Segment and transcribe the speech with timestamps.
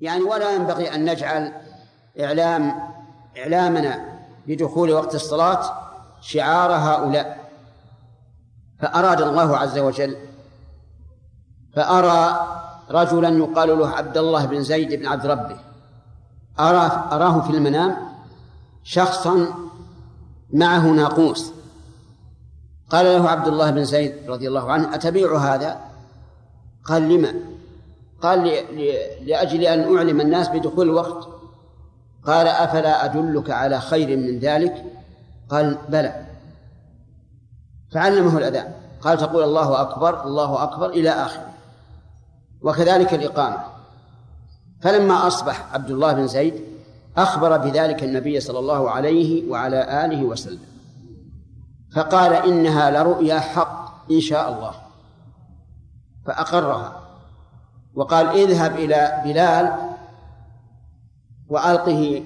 [0.00, 1.52] يعني ولا ينبغي أن نجعل
[2.20, 2.74] إعلام
[3.38, 5.60] إعلامنا بدخول وقت الصلاة
[6.20, 7.50] شعار هؤلاء.
[8.80, 10.16] فأراد الله عز وجل
[11.76, 12.46] فأرى
[12.90, 15.56] رجلا يقال له عبد الله بن زيد بن عبد ربه.
[16.58, 17.96] أراه, أراه في المنام
[18.84, 19.54] شخصا
[20.52, 21.52] معه ناقوس.
[22.90, 25.80] قال له عبد الله بن زيد رضي الله عنه أتبيع هذا؟
[26.84, 27.57] قال لما؟
[28.22, 28.44] قال
[29.26, 31.28] لأجل أن أعلم الناس بدخول الوقت.
[32.24, 34.84] قال أفلا أدلك على خير من ذلك؟
[35.50, 36.26] قال بلى.
[37.92, 41.48] فعلمه الأذان قال تقول الله أكبر الله أكبر إلى آخره.
[42.62, 43.64] وكذلك الإقامة.
[44.82, 46.62] فلما أصبح عبد الله بن زيد
[47.16, 50.60] أخبر بذلك النبي صلى الله عليه وعلى آله وسلم.
[51.96, 54.74] فقال إنها لرؤيا حق إن شاء الله.
[56.26, 57.07] فأقرها.
[57.98, 59.76] وقال اذهب إلى بلال
[61.48, 62.22] وألقه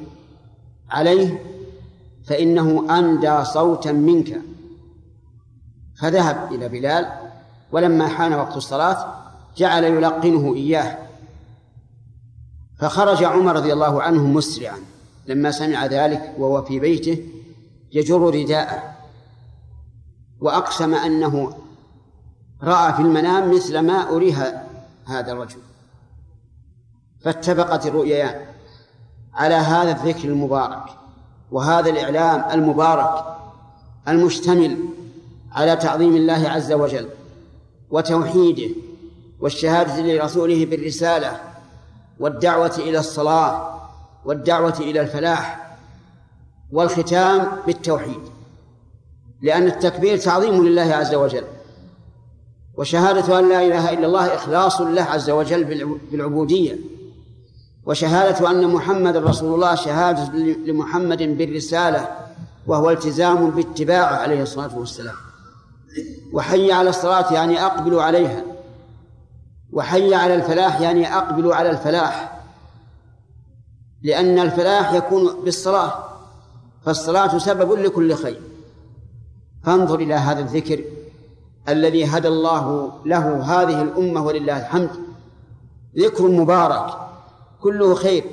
[0.90, 1.42] عليه
[2.26, 4.40] فإنه أندى صوتا منك.
[6.00, 7.12] فذهب إلى بلال
[7.72, 9.14] ولما حان وقت الصلاة
[9.56, 10.98] جعل يلقنه إياه.
[12.78, 14.78] فخرج عمر رضي الله عنه مسرعا.
[15.26, 17.26] لما سمع ذلك وهو في بيته
[17.92, 18.82] يجر رداءه.
[20.40, 21.54] وأقسم أنه
[22.62, 24.61] رأى في المنام مثل ما أريها
[25.06, 25.58] هذا الرجل.
[27.24, 28.46] فاتفقت الرؤيان
[29.34, 30.82] على هذا الذكر المبارك
[31.50, 33.24] وهذا الإعلام المبارك
[34.08, 34.78] المشتمل
[35.52, 37.08] على تعظيم الله عز وجل
[37.90, 38.74] وتوحيده
[39.40, 41.40] والشهادة لرسوله بالرسالة
[42.20, 43.80] والدعوة إلى الصلاة
[44.24, 45.76] والدعوة إلى الفلاح
[46.72, 48.20] والختام بالتوحيد.
[49.42, 51.44] لأن التكبير تعظيم لله عز وجل.
[52.76, 55.64] وشهادة أن لا إله إلا الله إخلاص له عز وجل
[56.12, 56.76] بالعبودية.
[57.86, 60.32] وشهادة أن محمد رسول الله شهادة
[60.66, 62.08] لمحمد بالرسالة
[62.66, 65.14] وهو التزام باتباعه عليه الصلاة والسلام.
[66.32, 68.42] وحي على الصلاة يعني أقبلوا عليها.
[69.72, 72.40] وحي على الفلاح يعني أقبلوا على الفلاح.
[74.02, 75.92] لأن الفلاح يكون بالصلاة
[76.84, 78.40] فالصلاة سبب لكل خير.
[79.64, 80.84] فانظر إلى هذا الذكر.
[81.68, 84.90] الذي هدى الله له هذه الأمة ولله الحمد.
[85.98, 86.94] ذكر مبارك.
[87.60, 88.24] كله خير.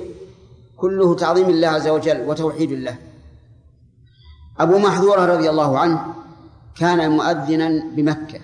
[0.76, 2.96] كله تعظيم الله عز وجل وتوحيد الله.
[4.60, 6.14] أبو محذورة رضي الله عنه
[6.76, 8.40] كان مؤذنا بمكة.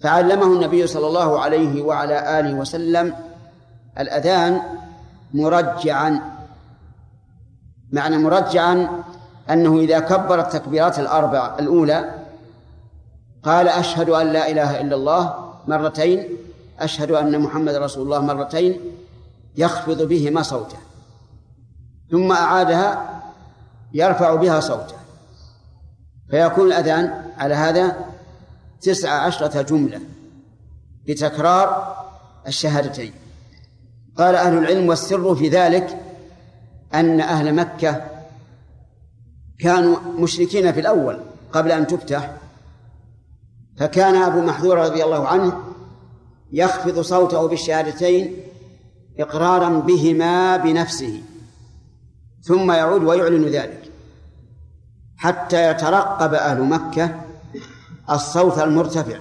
[0.00, 3.14] فعلمه النبي صلى الله عليه وعلى آله وسلم
[3.98, 4.62] الأذان
[5.34, 6.20] مرجعا.
[7.92, 9.02] معنى مرجعا
[9.50, 12.21] أنه إذا كبر التكبيرات الأربع الأولى
[13.42, 16.28] قال أشهد أن لا إله إلا الله مرتين
[16.78, 18.80] أشهد أن محمد رسول الله مرتين
[19.56, 20.78] يخفض بهما صوته
[22.10, 23.22] ثم أعادها
[23.94, 24.94] يرفع بها صوته.
[26.30, 27.96] فيكون الأذان على هذا
[28.80, 30.00] تسع عشرة جملة
[31.08, 31.96] بتكرار
[32.46, 33.12] الشهادتين.
[34.18, 35.98] قال أهل العلم والسر في ذلك
[36.94, 38.04] أن أهل مكة
[39.58, 41.20] كانوا مشركين في الأول
[41.52, 42.36] قبل أن تفتح
[43.82, 45.60] فكان أبو محذور رضي الله عنه
[46.52, 48.36] يخفض صوته بالشهادتين
[49.18, 51.22] إقرارا بهما بنفسه
[52.42, 53.90] ثم يعود ويعلن ذلك
[55.16, 57.20] حتى يترقب أهل مكة
[58.10, 59.18] الصوت المرتفع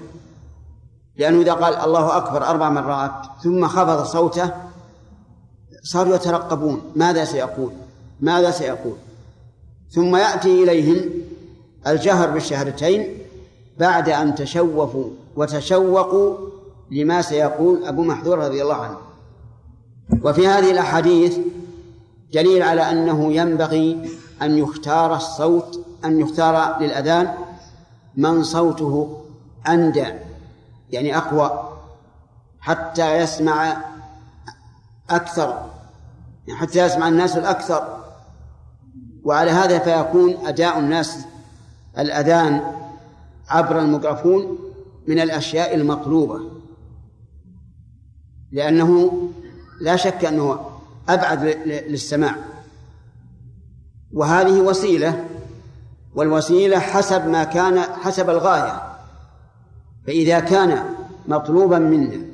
[1.16, 4.52] لأنه إذا قال الله أكبر أربع مرات ثم خفض صوته
[5.84, 7.72] صاروا يترقبون ماذا سيقول؟
[8.20, 8.96] ماذا سيقول؟
[9.92, 11.10] ثم يأتي إليهم
[11.88, 13.21] الجهر بالشهادتين
[13.80, 16.38] بعد أن تشوفوا وتشوقوا
[16.92, 18.98] لما سيقول أبو محذور رضي الله عنه.
[20.24, 21.38] وفي هذه الأحاديث
[22.34, 24.10] دليل على أنه ينبغي
[24.42, 27.34] أن يختار الصوت أن يختار للأذان
[28.16, 29.22] من صوته
[29.68, 30.06] أندى
[30.90, 31.70] يعني أقوى
[32.60, 33.78] حتى يسمع
[35.10, 35.66] أكثر
[36.48, 37.98] يعني حتى يسمع الناس الأكثر.
[39.24, 41.18] وعلى هذا فيكون أداء الناس
[41.98, 42.62] الأذان
[43.52, 44.60] عبر الميكروفون
[45.08, 46.40] من الأشياء المطلوبة.
[48.52, 49.12] لأنه
[49.82, 50.60] لا شك أنه
[51.10, 52.36] أبعد للسماع.
[54.14, 55.26] وهذه وسيلة
[56.16, 58.92] والوسيلة حسب ما كان حسب الغاية.
[60.08, 60.84] فإذا كان
[61.28, 62.26] مطلوبا منا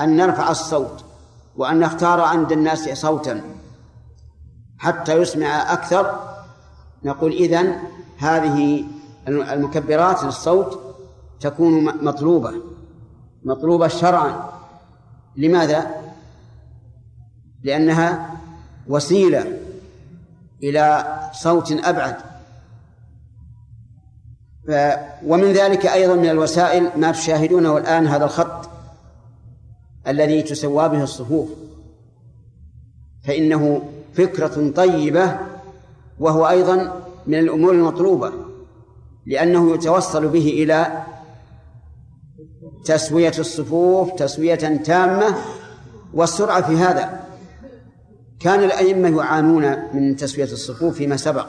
[0.00, 1.04] أن نرفع الصوت
[1.56, 3.42] وأن نختار عند الناس صوتا
[4.78, 6.20] حتى يسمع أكثر
[7.04, 7.78] نقول إذن
[8.18, 8.84] هذه
[9.28, 10.80] المكبرات للصوت
[11.40, 12.52] تكون مطلوبة.
[13.44, 14.50] مطلوبة شرعا.
[15.36, 15.90] لماذا؟
[17.62, 18.36] لأنها
[18.88, 19.58] وسيلة
[20.62, 22.16] إلى صوت أبعد.
[25.26, 28.70] ومن ذلك أيضا من الوسائل ما تشاهدونه الآن هذا الخط
[30.06, 31.48] الذي تسوى به الصفوف.
[33.26, 33.82] فإنه
[34.14, 35.38] فكرة طيبة
[36.18, 38.32] وهو أيضا من الأمور المطلوبة.
[39.30, 41.04] لأنه يتوصل به إلى
[42.84, 45.36] تسوية الصفوف تسوية تامة
[46.14, 47.20] والسرعة في هذا.
[48.40, 51.46] كان الأئمة يعانون من تسوية الصفوف فيما سبق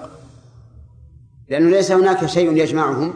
[1.49, 3.13] لأنه ليس هناك شيء يجمعهم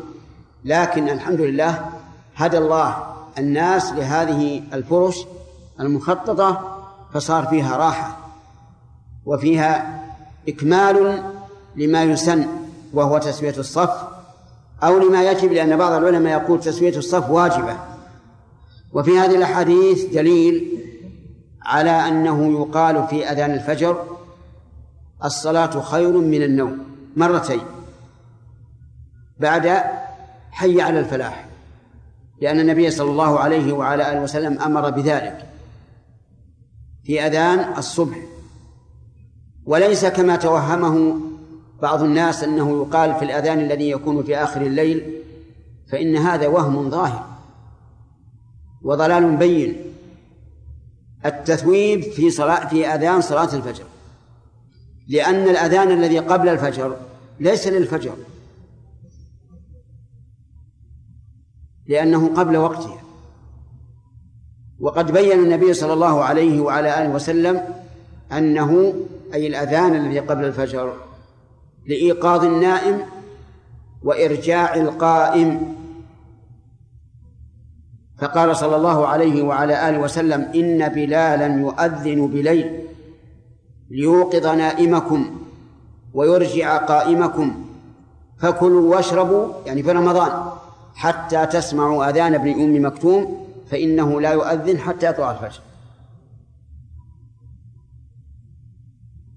[0.66, 1.90] لكن الحمد لله
[2.36, 5.26] هدى الله الناس لهذه الفرش
[5.80, 6.78] المخططة
[7.14, 8.18] فصار فيها راحة
[9.26, 10.04] وفيها
[10.50, 11.24] إكمال
[11.76, 12.48] لما يسن
[12.94, 14.16] وهو تسوية الصف
[14.86, 17.78] أو لما يجب لأن بعض العلماء يقول تسوية الصف واجبة.
[18.94, 20.80] وفي هذه الأحاديث دليل
[21.62, 24.04] على أنه يقال في أذان الفجر
[25.24, 26.78] الصلاة خير من النوم
[27.16, 27.62] مرتين
[29.40, 29.84] بعد
[30.52, 31.46] حي على الفلاح
[32.42, 35.46] لأن النبي صلى الله عليه وعلى آله وسلم أمر بذلك
[37.04, 38.18] في أذان الصبح.
[39.66, 41.20] وليس كما توهمه
[41.82, 45.22] بعض الناس أنه يقال في الأذان الذي يكون في آخر الليل
[45.92, 47.26] فإن هذا وهم ظاهر
[48.82, 49.76] وضلال بين
[51.26, 53.84] التثويب في صلاة في أذان صلاة الفجر.
[55.08, 56.98] لأن الأذان الذي قبل الفجر
[57.40, 58.16] ليس للفجر
[61.88, 63.02] لأنه قبل وقتها
[64.80, 67.62] وقد بين النبي صلى الله عليه وعلى آله وسلم
[68.32, 68.94] أنه
[69.34, 71.05] أي الأذان الذي قبل الفجر
[71.88, 73.02] لإيقاظ النائم
[74.04, 75.76] وإرجاع القائم.
[78.18, 82.80] فقال صلى الله عليه وعلى آله وسلم إن بلالا يؤذن بليل
[83.90, 85.36] ليوقظ نائمكم
[86.14, 87.66] ويرجع قائمكم.
[88.38, 90.52] فكلوا واشربوا يعني في رمضان
[90.96, 95.62] حتى تسمعوا أذان ابن أم مكتوم فإنه لا يؤذن حتى يطلع الفجر.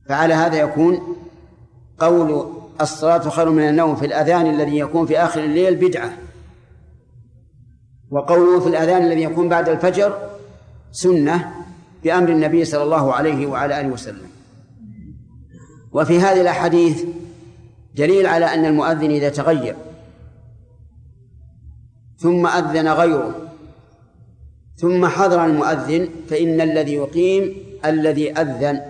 [0.09, 1.17] فعلى هذا يكون
[1.99, 6.13] قول الصلاة خير من النوم في الأذان الذي يكون في آخر الليل بدعة.
[8.11, 10.31] وقوله في الأذان الذي يكون بعد الفجر
[10.93, 11.55] سنة
[12.05, 14.29] بأمر النبي صلى الله عليه وعلى آله وسلم.
[15.93, 17.05] وفي هذه الأحاديث
[17.95, 19.77] دليل على أن المؤذن إذا تغير
[22.17, 23.35] ثم أذن غيره
[24.77, 27.55] ثم حضر المؤذن فإن الذي يقيم
[27.85, 28.81] الذي أذن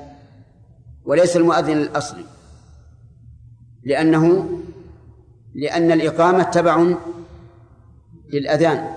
[1.04, 2.24] وليس المؤذن الأصلي.
[3.84, 4.48] لأنه
[5.54, 6.86] لأن الإقامة تبع
[8.32, 8.88] للأذان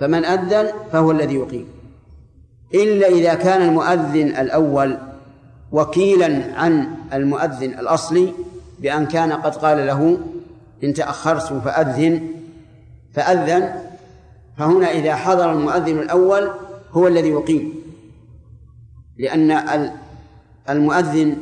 [0.00, 1.68] فمن أذن فهو الذي يقيم.
[2.74, 4.98] إلا إذا كان المؤذن الأول
[5.72, 8.32] وكيلا عن المؤذن الأصلي
[8.78, 10.18] بأن كان قد قال له
[10.84, 12.28] إن تأخرت فأذن
[13.14, 13.74] فأذن
[14.58, 16.50] فهنا إذا حضر المؤذن الأول
[16.92, 17.74] هو الذي يقيم.
[19.18, 19.90] لأن
[20.68, 21.36] المؤذن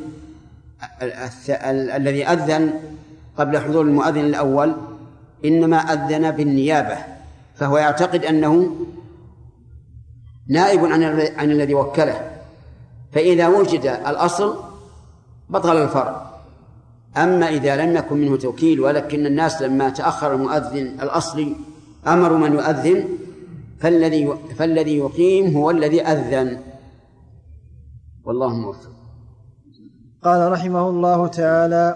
[1.71, 2.73] الذي أذن
[3.37, 4.75] قبل حضور المؤذن الأول
[5.45, 6.97] إنما أذن بالنيابة
[7.55, 8.75] فهو يعتقد أنه
[10.47, 11.03] نائب عن
[11.37, 12.31] عن الذي وكله.
[13.11, 14.55] فإذا وجد الأصل
[15.49, 16.31] بطل الفرع
[17.17, 21.55] أما إذا لم يكن منه توكيل ولكن الناس لما تأخر المؤذن الأصلي
[22.07, 23.07] أمروا من يؤذن
[23.79, 26.61] فالذي فالذي يقيم هو الذي أذن.
[28.23, 29.00] والله موفق.
[30.23, 31.95] قال رحمه الله تعالى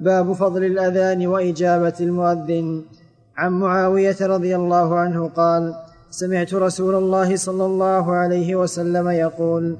[0.00, 2.82] باب فضل الأذان وإجابة المؤذن.
[3.36, 5.74] عن معاوية رضي الله عنه قال
[6.10, 9.76] سمعت رسول الله صلى الله عليه وسلم يقول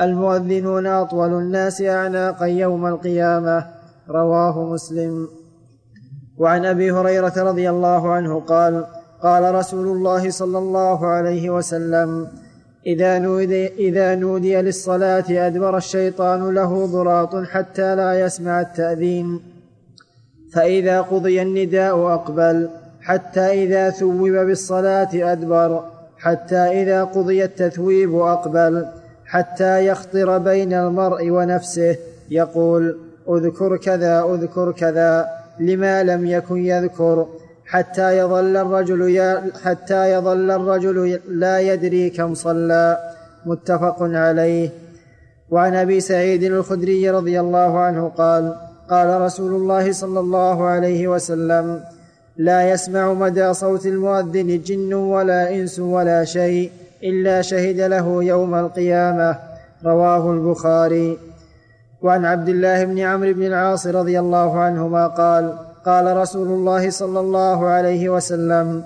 [0.00, 3.66] المؤذنون أطول الناس أعناقا يوم القيامة.
[4.10, 5.28] رواه مسلم.
[6.38, 8.86] وعن أبي هريرة رضي الله عنه قال
[9.22, 12.28] قال رسول الله صلى الله عليه وسلم
[12.86, 19.40] إذا نودي, إذا نودي للصلاة أدبر الشيطان له ضراط حتى لا يسمع التأذين.
[20.52, 22.68] فإذا قضي النداء أقبل
[23.00, 25.84] حتى إذا ثوب بالصلاة أدبر
[26.18, 28.86] حتى إذا قضي التثويب أقبل
[29.26, 31.96] حتى يخطر بين المرء ونفسه
[32.30, 32.98] يقول
[33.28, 35.28] أذكر كذا أذكر كذا
[35.60, 37.26] لما لم يكن يذكر.
[37.66, 39.02] حتى يظل الرجل
[39.64, 42.98] حتى يظل الرجل لا يدري كم صلى.
[43.46, 44.70] متفق عليه.
[45.50, 48.54] وعن أبي سعيد الخدري رضي الله عنه قال
[48.90, 51.80] قال رسول الله صلى الله عليه وسلم
[52.36, 56.70] لا يسمع مدى صوت المؤذن جن ولا إنس ولا شيء
[57.02, 59.38] إلا شهد له يوم القيامة.
[59.84, 61.18] رواه البخاري.
[62.02, 67.20] وعن عبد الله بن عمرو بن العاص رضي الله عنهما قال قال رسول الله صلى
[67.20, 68.84] الله عليه وسلم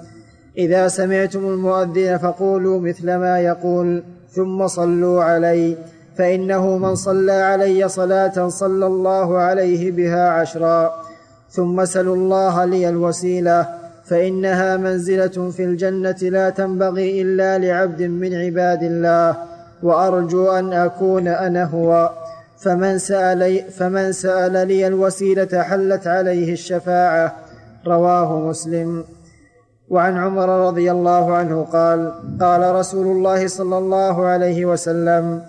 [0.59, 5.77] إذا سمعتم المؤذن فقولوا مثل ما يقول ثم صلوا علي
[6.17, 10.93] فإنه من صلى علي صلاة صلى الله عليه بها عشرا
[11.51, 13.69] ثم سلوا الله لي الوسيلة
[14.05, 19.37] فإنها منزلة في الجنة لا تنبغي إلا لعبد من عباد الله
[19.83, 22.11] وأرجو أن أكون أنا هو.
[22.59, 27.37] فمن سأل, فمن سأل لي الوسيلة حلت عليه الشفاعة
[27.87, 29.05] رواه مسلم.
[29.89, 35.43] وعن عمر رضي الله عنه قال قال رسول الله صلى الله عليه وسلم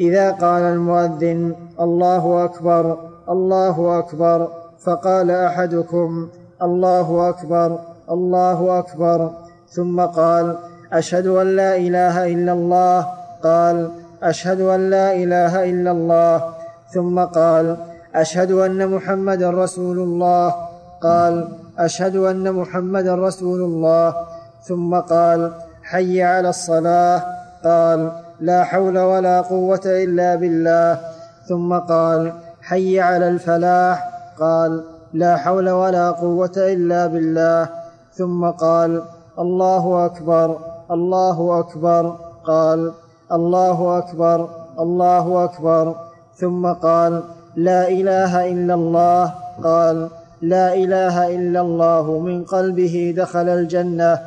[0.00, 4.48] إذا قال المؤذن الله أكبر الله أكبر
[4.84, 6.28] فقال أحدكم
[6.62, 7.78] الله أكبر
[8.10, 9.30] الله أكبر.
[9.70, 10.56] ثم قال
[10.92, 13.06] أشهد أن لا إله إلا الله.
[13.42, 13.90] قال
[14.22, 16.55] أشهد أن لا إله إلا الله.
[16.94, 17.76] ثم قال
[18.14, 20.54] أشهد أن محمدا رسول الله.
[21.02, 24.14] قال أشهد أن محمدا رسول الله.
[24.62, 25.52] ثم قال
[25.82, 27.22] حي على الصلاة.
[27.64, 31.00] قال لا حول ولا قوة إلا بالله.
[31.48, 34.10] ثم قال حي على الفلاح.
[34.40, 37.68] قال لا حول ولا قوة إلا بالله.
[38.12, 39.02] ثم قال
[39.38, 40.58] الله أكبر
[40.90, 42.16] الله أكبر.
[42.44, 42.92] قال
[43.32, 44.48] الله أكبر
[44.80, 46.05] الله أكبر.
[46.36, 47.22] ثم قال
[47.56, 49.34] لا إله إلا الله.
[49.64, 50.08] قال
[50.42, 54.18] لا إله إلا الله من قلبه دخل الجنة.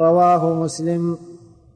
[0.00, 1.18] رواه مسلم.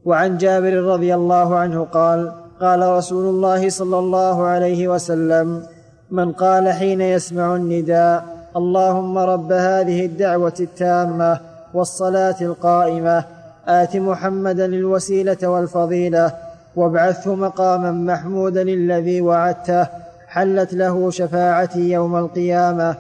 [0.05, 5.63] وعن جابر رضي الله عنه قال قال رسول الله صلى الله عليه وسلم
[6.11, 8.25] من قال حين يسمع النداء
[8.57, 11.41] اللهم رب هذه الدعوة التامة
[11.75, 13.25] والصلاة القائمة
[13.69, 16.33] آت محمدا الوسيله والفضيلة
[16.77, 19.87] وابعثه مقاما محمودا الذي وعدته
[20.29, 22.97] حلت له شفاعتي يوم القيامة.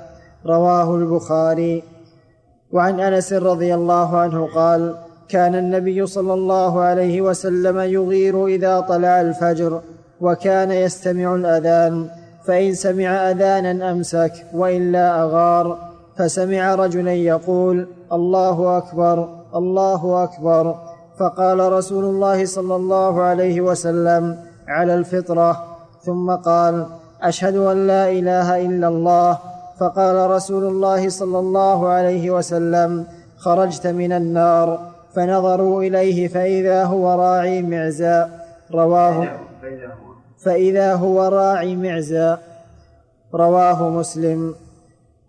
[0.46, 1.82] رواه البخاري.
[2.72, 4.94] وعن أنس رضي الله عنه قال
[5.28, 9.80] كان النبي صلى الله عليه وسلم يغير إذا طلع الفجر
[10.20, 12.08] وكان يستمع الأذان
[12.44, 15.78] فإن سمع أذانا أمسك وإلا أغار.
[16.16, 20.89] فسمع رجلا يقول الله أكبر الله أكبر.
[21.20, 26.86] فقال رسول الله صلى الله عليه وسلم على الفطرة ثم قال
[27.22, 29.38] أشهد أن لا إله إلا الله.
[29.80, 34.80] فقال رسول الله صلى الله عليه وسلم خرجت من النار
[35.14, 38.26] فنظروا إليه فإذا هو راعي معزى
[38.72, 39.28] رواه
[40.44, 42.36] فإذا هو راعي معزى
[43.34, 44.54] رواه مسلم.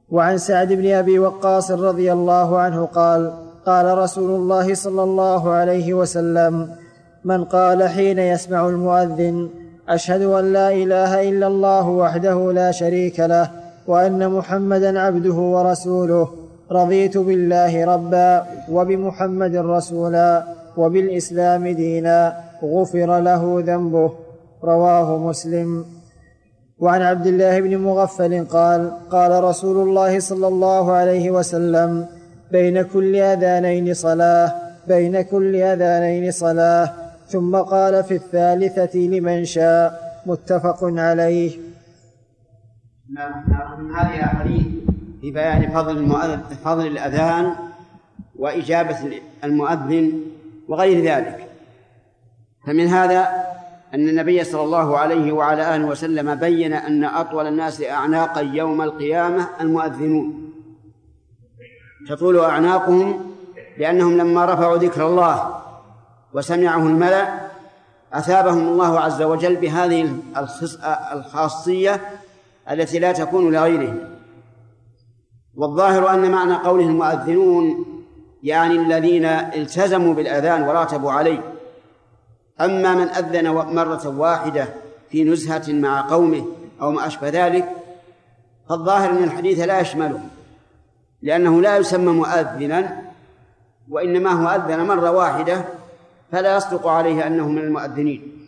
[0.10, 5.94] وعن سعد بن أبي وقاص رضي الله عنه قال قال رسول الله صلى الله عليه
[5.94, 6.70] وسلم
[7.26, 9.50] من قال حين يسمع المؤذن
[9.90, 13.52] أشهد أن لا إله إلا الله وحده لا شريك له
[13.88, 16.28] وأن محمدا عبده ورسوله
[16.72, 20.44] رضيت بالله ربا وبمحمد رسولا
[20.78, 24.12] وبالإسلام دينا غفر له ذنبه.
[24.64, 25.86] رواه مسلم.
[26.80, 32.06] وعن عبد الله بن مغفل قال قال رسول الله صلى الله عليه وسلم
[32.52, 34.54] بين كل آذانين صلاة
[34.88, 36.94] بين كل آذانين صلاة.
[37.28, 41.58] ثم قال في الثالثة لمن شاء متفق عليه.
[43.14, 43.44] نعم
[43.80, 44.66] من هذه الأحاديث
[45.22, 47.56] في بيان فضل فضل الأذان
[48.36, 48.98] وإجابة
[49.44, 50.22] المؤذن
[50.68, 51.48] وغير ذلك.
[52.68, 53.28] فمن هذا
[53.94, 59.48] أن النبي صلى الله عليه وعلى آله وسلم بين أن أطول الناس أعناقا يوم القيامة
[59.62, 60.51] المؤذنون.
[62.10, 63.32] تطول أعناقهم
[63.78, 65.62] لأنهم لما رفعوا ذكر الله
[66.34, 67.52] وسمعه الملأ
[68.14, 70.18] أثابهم الله عز وجل بهذه
[71.14, 72.02] الخاصية
[72.72, 74.00] التي لا تكون لغيرهم.
[75.56, 77.86] والظاهر أن معنى قوله المؤذنون
[78.44, 81.54] يعني الذين التزموا بالأذان وراتبوا عليه.
[82.62, 84.68] أما من أذن مرة واحدة
[85.10, 86.46] في نزهة مع قومه
[86.82, 87.70] أو ما أشبه ذلك
[88.70, 90.22] فالظاهر أن الحديث لا يشمله.
[91.22, 93.02] لأنه لا يسمى مؤذنا
[93.90, 95.66] وإنما هو أذن مرة واحدة
[96.32, 98.48] فلا يصدق عليه أنه من المؤذنين.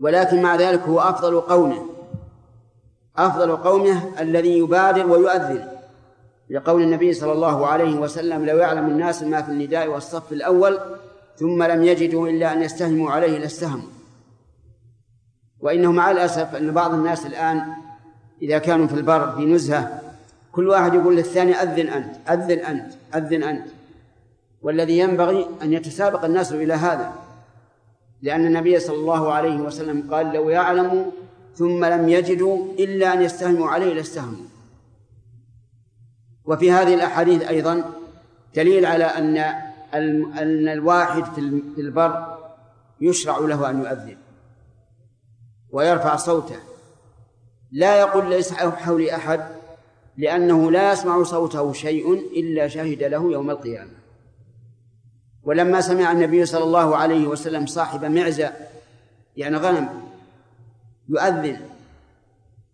[0.00, 1.86] ولكن مع ذلك هو أفضل قومه
[3.16, 5.68] أفضل قومه الذي يبادر ويؤذن.
[6.50, 10.78] لقول النبي صلى الله عليه وسلم لو يعلم الناس ما في النداء والصف الأول
[11.36, 13.88] ثم لم يجدوا إلا أن يستهموا عليه لاستهموا.
[15.60, 17.62] وإنه مع الأسف أن بعض الناس الآن
[18.42, 20.00] إذا كانوا في البر في نزهة
[20.52, 23.66] كل واحد يقول للثاني أذن أنت أذن أنت أذن أنت.
[24.62, 27.12] والذي ينبغي أن يتسابق الناس إلى هذا.
[28.22, 31.04] لأن النبي صلى الله عليه وسلم قال لو يعلموا
[31.54, 34.46] ثم لم يجدوا إلا أن يستهموا عليه لاستهموا.
[36.44, 37.84] وفي هذه الأحاديث أيضا
[38.54, 39.36] دليل على أن
[39.94, 42.38] أن الواحد في البر
[43.00, 44.16] يشرع له أن يؤذن
[45.70, 46.56] ويرفع صوته.
[47.72, 49.59] لا يقول ليس حولي أحد
[50.20, 53.90] لأنه لا يسمع صوته شيء إلا شهد له يوم القيامة.
[55.42, 58.52] ولما سمع النبي صلى الله عليه وسلم صاحب معزة
[59.36, 59.88] يعني غنم
[61.08, 61.60] يؤذن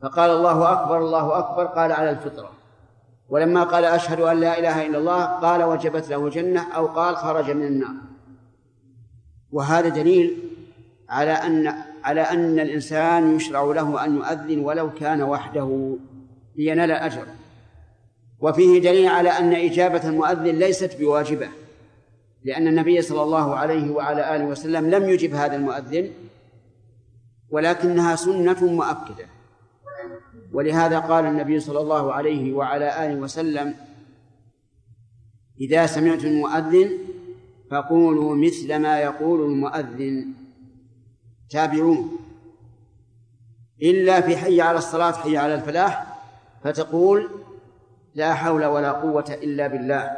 [0.03, 2.51] فقال الله أكبر الله أكبر قال على الفطرة.
[3.29, 7.51] ولما قال أشهد أن لا إله إلا الله قال وجبت له جنة أو قال خرج
[7.51, 7.95] من النار.
[9.53, 10.39] وهذا دليل
[11.09, 11.75] على أن
[12.05, 15.97] على أن الإنسان يشرع له أن يؤذن ولو كان وحده
[16.57, 17.36] لينال الأجر
[18.41, 21.49] وفيه دليل على أن إجابة المؤذن ليست بواجبة
[22.45, 26.11] لأن النبي صلى الله عليه وعلى آله وسلم لم يجب هذا المؤذن
[27.51, 29.27] ولكنها سنة مؤكدة.
[30.53, 33.75] ولهذا قال النبي صلى الله عليه وعلى آله وسلم
[35.61, 36.99] إذا سمعتم المؤذن
[37.71, 40.33] فقولوا مثل ما يقول المؤذن
[41.51, 42.11] تابعوه.
[43.83, 46.17] إلا في حي على الصلاة حي على الفلاح
[46.65, 47.31] فتقول
[48.17, 50.11] لا حول ولا قوة إلا بالله.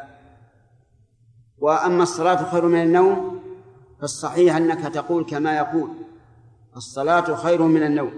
[1.59, 3.41] وأما الصلاة خير من النوم
[4.01, 5.91] فالصحيح أنك تقول كما يقول
[6.77, 8.13] الصلاة خير من النوم.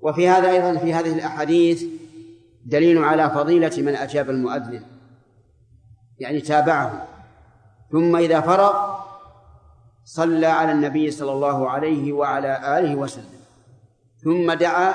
[0.00, 1.84] وفي هذا أيضا في هذه الأحاديث
[2.64, 4.82] دليل على فضيلة من أجاب المؤذن.
[6.18, 7.06] يعني تابعه.
[7.92, 8.98] ثم إذا فرغ
[10.04, 13.38] صلى على النبي صلى الله عليه وعلى آله وسلم.
[14.24, 14.94] ثم دعا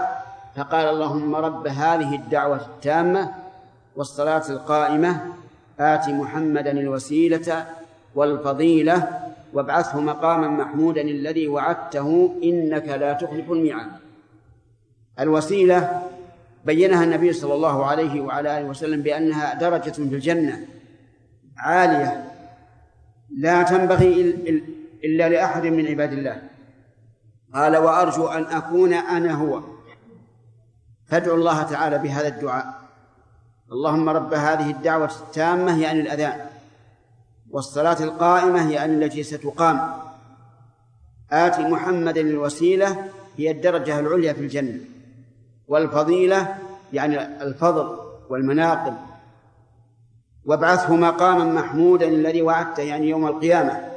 [0.55, 3.42] فقال اللهم رب هذه الدعوة التامة
[3.95, 5.33] والصلاة القائمة
[5.79, 7.67] آت محمدا الوسيلة
[8.15, 9.19] والفضيلة
[9.53, 13.91] وابعثه مقاما محمودا الذي وعدته إنك لا تخلف الميعاد.
[15.19, 16.09] الوسيلة
[16.65, 20.67] بينها النبي صلى الله عليه وعلى آله وسلم بأنها درجة في الجنة
[21.57, 22.31] عالية
[23.37, 24.21] لا تنبغي
[25.03, 26.41] إلا لأحد من عباد الله.
[27.53, 29.61] قال وأرجو أن أكون أنا هو.
[31.05, 32.82] فادعوا الله تعالى بهذا الدعاء.
[33.73, 36.45] اللهم رب هذه الدعوة التامة يعني الأذان.
[37.51, 39.93] والصلاة القائمة يعني التي ستقام
[41.31, 44.79] آت محمدا الوسيلة هي الدرجة العليا في الجنة.
[45.67, 46.55] والفضيلة
[46.93, 47.97] يعني الفضل
[48.29, 48.93] والمناقب.
[50.45, 53.89] وابعثه مقاما محمودا الذي وعدته يعني يوم القيامة.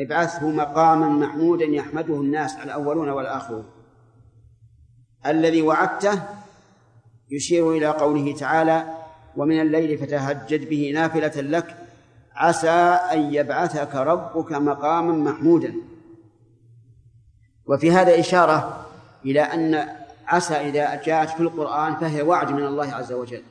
[0.00, 3.64] ابعثه مقاما محمودا يحمده الناس الأولون والآخرون.
[5.26, 6.22] الذي وعدته
[7.30, 8.94] يشير إلى قوله تعالى
[9.36, 11.76] ومن الليل فتهجد به نافلة لك
[12.34, 12.70] عسى
[13.12, 15.74] أن يبعثك ربك مقاما محمودا.
[17.66, 18.86] وفي هذا إشارة
[19.24, 19.88] إلى أن
[20.26, 23.42] عسى إذا جاءت في القرآن فهي وعد من الله عز وجل.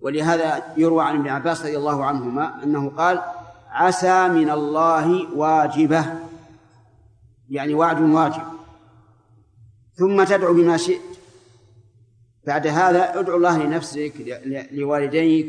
[0.00, 3.22] ولهذا يروى عن ابن عباس رضي الله عنهما أنه قال
[3.70, 6.04] عسى من الله واجبة.
[7.50, 8.42] يعني وعد واجب.
[9.94, 11.11] ثم تدعو بما شئت
[12.46, 14.12] بعد هذا ادعو الله لنفسك
[14.72, 15.46] لوالديك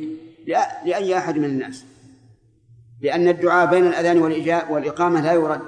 [0.86, 1.86] لأي أحد من الناس.
[3.02, 4.18] لأن الدعاء بين الأذان
[4.70, 5.62] والإقامة لا يرد.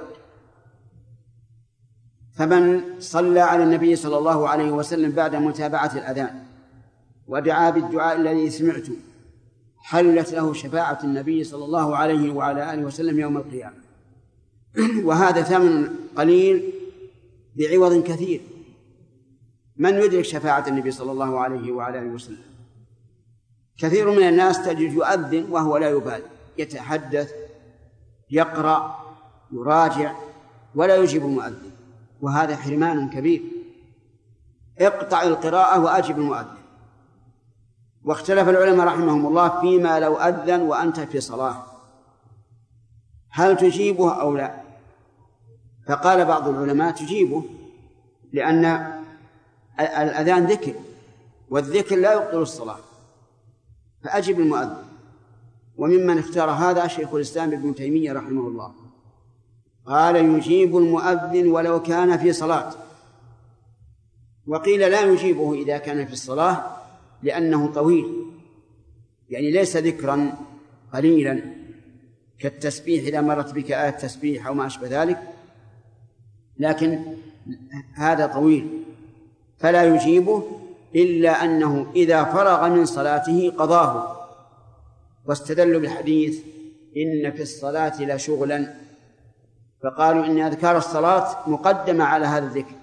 [2.36, 6.42] فمن صلى على النبي صلى الله عليه وسلم بعد متابعة الأذان
[7.26, 8.96] ودعا بالدعاء الذي سمعته
[9.78, 13.76] حلت له شفاعة النبي صلى الله عليه وعلى آله وسلم يوم القيامة.
[15.08, 16.72] وهذا ثمن قليل
[17.56, 18.40] بعوض كثير.
[19.78, 22.56] من يدرك شفاعة النبي صلى الله عليه وعلى آله وسلم؟
[23.78, 26.24] كثير من الناس تجد يؤذن وهو لا يبالي
[26.58, 27.32] يتحدث
[28.30, 28.96] يقرأ
[29.52, 30.14] يراجع
[30.74, 31.70] ولا يجيب المؤذن
[32.20, 33.42] وهذا حرمان كبير.
[34.78, 36.56] اقطع القراءة وأجب المؤذن.
[38.04, 41.62] واختلف العلماء رحمهم الله فيما لو أذن وأنت في صلاة.
[43.30, 44.66] هل تجيبه أو لا؟
[45.88, 47.44] فقال بعض العلماء تجيبه
[48.32, 48.95] لأن
[49.80, 50.74] الأذان ذكر
[51.50, 52.78] والذكر لا يبطل الصلاة.
[54.04, 54.82] فأجب المؤذن.
[55.76, 58.72] وممن اختار هذا شيخ الإسلام ابن تيمية رحمه الله.
[59.86, 62.74] قال يجيب المؤذن ولو كان في صلاة.
[64.46, 66.76] وقيل لا يجيبه إذا كان في الصلاة
[67.22, 68.30] لأنه طويل.
[69.28, 70.38] يعني ليس ذكرا
[70.94, 71.42] قليلا.
[72.38, 75.22] كالتسبيح إذا مرت بك آية تسبيح أو ما أشبه ذلك.
[76.58, 77.04] لكن
[77.94, 78.75] هذا طويل.
[79.58, 80.42] فلا يجيبه
[80.94, 84.16] إلا أنه إذا فرغ من صلاته قضاه.
[85.26, 86.40] واستدلوا بالحديث
[86.96, 88.74] إن في الصلاة لشغلا
[89.82, 92.74] فقالوا إن أذكار الصلاة مقدمة على هذا الذكر.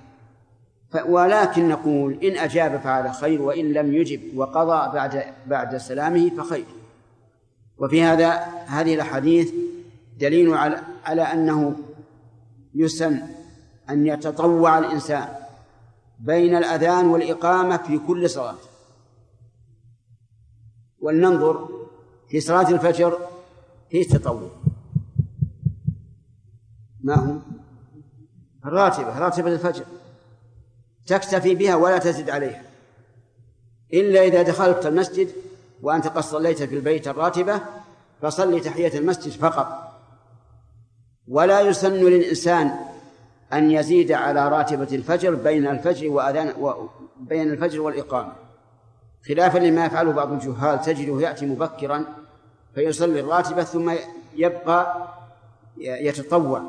[1.05, 6.65] ولكن نقول إن أجاب فعل خير وإن لم يجب وقضى بعد بعد سلامه فخير.
[7.77, 8.29] وفي هذا
[8.67, 9.51] هذه الأحاديث
[10.19, 11.75] دليل على على أنه
[12.75, 13.19] يسن
[13.89, 15.42] أن يتطوع الإنسان.
[16.23, 18.55] بين الأذان والإقامة في كل صلاة.
[20.99, 21.69] ولننظر
[22.29, 23.17] في صلاة الفجر
[23.89, 24.49] في تطوع
[27.01, 27.35] ما هو
[28.65, 29.85] الراتبة راتبة الفجر.
[31.07, 32.63] تكتفي بها ولا تزد عليها.
[33.93, 35.29] إلا إذا دخلت المسجد
[35.81, 37.61] وأنت قد صليت في البيت الراتبة
[38.21, 39.93] فصلي تحية المسجد فقط.
[41.27, 42.92] ولا يسن للإنسان
[43.53, 46.53] أن يزيد على راتبة الفجر بين الفجر وأذان
[47.19, 48.33] بين الفجر والإقامة.
[49.27, 52.05] خلافا لما يفعله بعض الجهال تجده يأتي مبكرا
[52.75, 53.93] فيصلي الراتبة ثم
[54.35, 55.07] يبقى
[55.77, 56.61] يتطوع.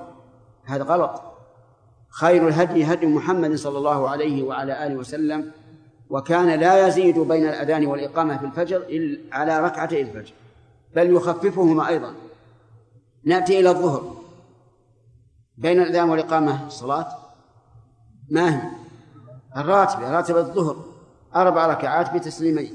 [0.64, 1.22] هذا غلط.
[2.10, 5.50] خير الهدي هدي محمد صلى الله عليه وعلى آله وسلم
[6.10, 10.32] وكان لا يزيد بين الأذان والإقامة في الفجر إلا على ركعتي الفجر
[10.96, 12.14] بل يخففهما أيضا.
[13.24, 14.23] نأتي إلى الظهر.
[15.56, 17.18] بين الأذان والإقامة الصلاة
[18.30, 18.70] ما هي؟
[19.56, 20.84] الراتبة راتبة الظهر
[21.36, 22.72] أربع ركعات بتسليمين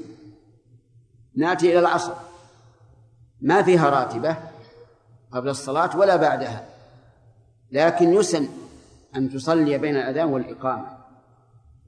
[1.36, 2.12] نأتي إلى العصر.
[3.40, 4.36] ما فيها راتبة
[5.32, 6.68] قبل الصلاة ولا بعدها.
[7.72, 8.48] لكن يسن
[9.16, 11.00] أن تصلي بين الأذان والإقامة.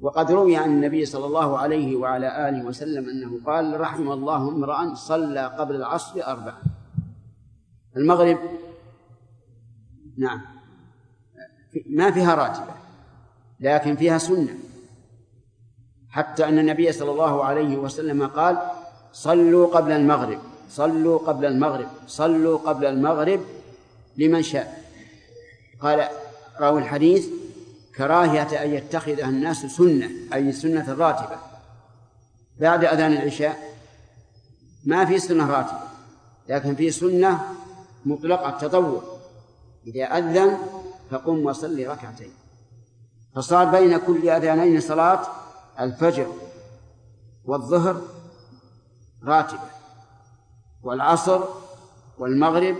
[0.01, 4.95] وقد روي عن النبي صلى الله عليه وعلى آله وسلم أنه قال رحم الله امرأ
[4.95, 6.63] صلى قبل العصر أربعا
[7.97, 8.39] المغرب؟
[10.19, 10.41] نعم.
[11.87, 12.75] ما فيها راتبة
[13.61, 14.55] لكن فيها سنة.
[16.11, 18.59] حتى أن النبي صلى الله عليه وسلم قال
[19.13, 20.39] صلوا قبل المغرب
[20.71, 23.41] صلوا قبل المغرب صلوا قبل المغرب
[24.17, 24.85] لمن شاء.
[25.81, 26.09] قال
[26.61, 27.29] راوي الحديث
[27.97, 31.37] كراهية أن يتخذها الناس سنة أي سنة راتبة
[32.61, 33.57] بعد أذان العشاء
[34.85, 35.81] ما في سنة راتبة
[36.49, 37.41] لكن في سنة
[38.05, 39.03] مطلقة تطوع.
[39.87, 40.59] إذا أذن
[41.13, 42.33] فقم وصلي ركعتين
[43.35, 45.21] فصار بين كل أذانين صلاة
[45.81, 46.27] الفجر
[47.45, 47.97] والظهر
[49.25, 49.69] راتبة
[50.83, 51.41] والعصر
[52.19, 52.77] والمغرب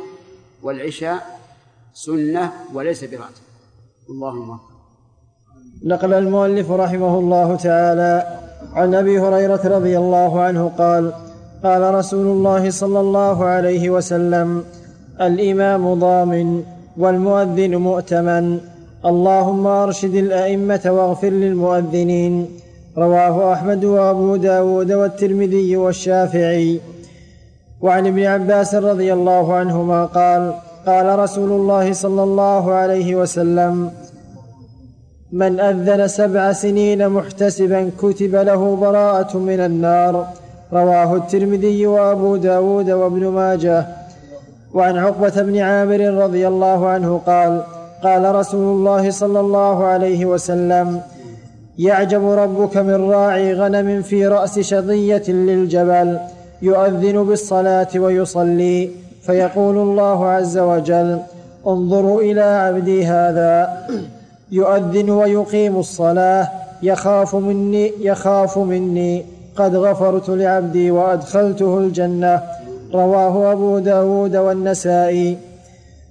[0.63, 1.41] والعشاء
[1.95, 3.45] سنة وليس براتب.
[4.11, 4.59] اللهم
[5.85, 8.39] نقل المؤلف رحمه الله تعالى
[8.73, 11.13] عن أبي هريرة رضي الله عنه قال
[11.63, 14.65] قال رسول الله صلى الله عليه وسلم
[15.21, 16.65] الإمام ضامن.
[16.99, 18.59] والمؤذن مؤتمن.
[19.07, 22.47] اللهم أرشد الأئمة واغفر للمؤذنين.
[22.99, 26.81] رواه أحمد وأبو داود والترمذي والشافعي.
[27.83, 30.55] وعن ابن عباس رضي الله عنهما قال
[30.87, 33.91] قال رسول الله صلى الله عليه وسلم
[35.33, 40.27] من أذن سبع سنين محتسبا كتب له براءة من النار
[40.73, 43.87] رواه الترمذي وأبو داود وابن ماجه.
[44.75, 47.63] وعن عقبة بن عامر رضي الله عنه قال
[48.03, 51.01] قال رسول الله صلى الله عليه وسلم
[51.79, 56.19] يعجب ربك من راعي غنم في رأس شظية للجبل
[56.63, 58.91] يؤذن بالصلاة ويصلي
[59.23, 61.21] فيقول الله عز وجل
[61.67, 63.87] انظروا إلى عبدي هذا
[64.53, 66.49] يؤذن ويقيم الصلاة
[66.83, 69.25] يخاف مني يخاف مني
[69.57, 72.43] قد غفرت لعبدي وأدخلته الجنة.
[72.95, 75.39] رواه أبو داود والنسائي.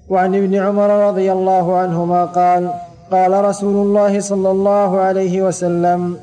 [0.10, 2.70] وعن ابن عمر رضي الله عنهما قال
[3.12, 6.18] قال رسول الله صلى الله عليه وسلم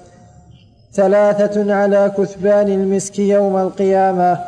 [0.92, 4.38] ثلاثة على كثبان المسك يوم القيامة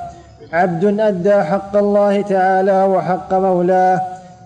[0.52, 4.00] عبد أدى حق الله تعالى وحق مولاه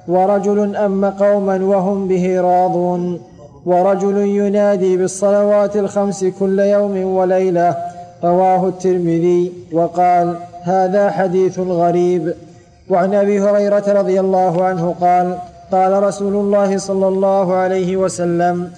[0.09, 3.21] ورجل أم قوما وهم به راضون
[3.67, 7.77] ورجل ينادي بالصلوات الخمس كل يوم وليلة
[8.25, 12.35] رواه الترمذي وقال هذا حديث غريب.
[12.91, 15.39] وعن أبي هريرة رضي الله عنه قال
[15.73, 18.71] قال رسول الله صلى الله عليه وسلم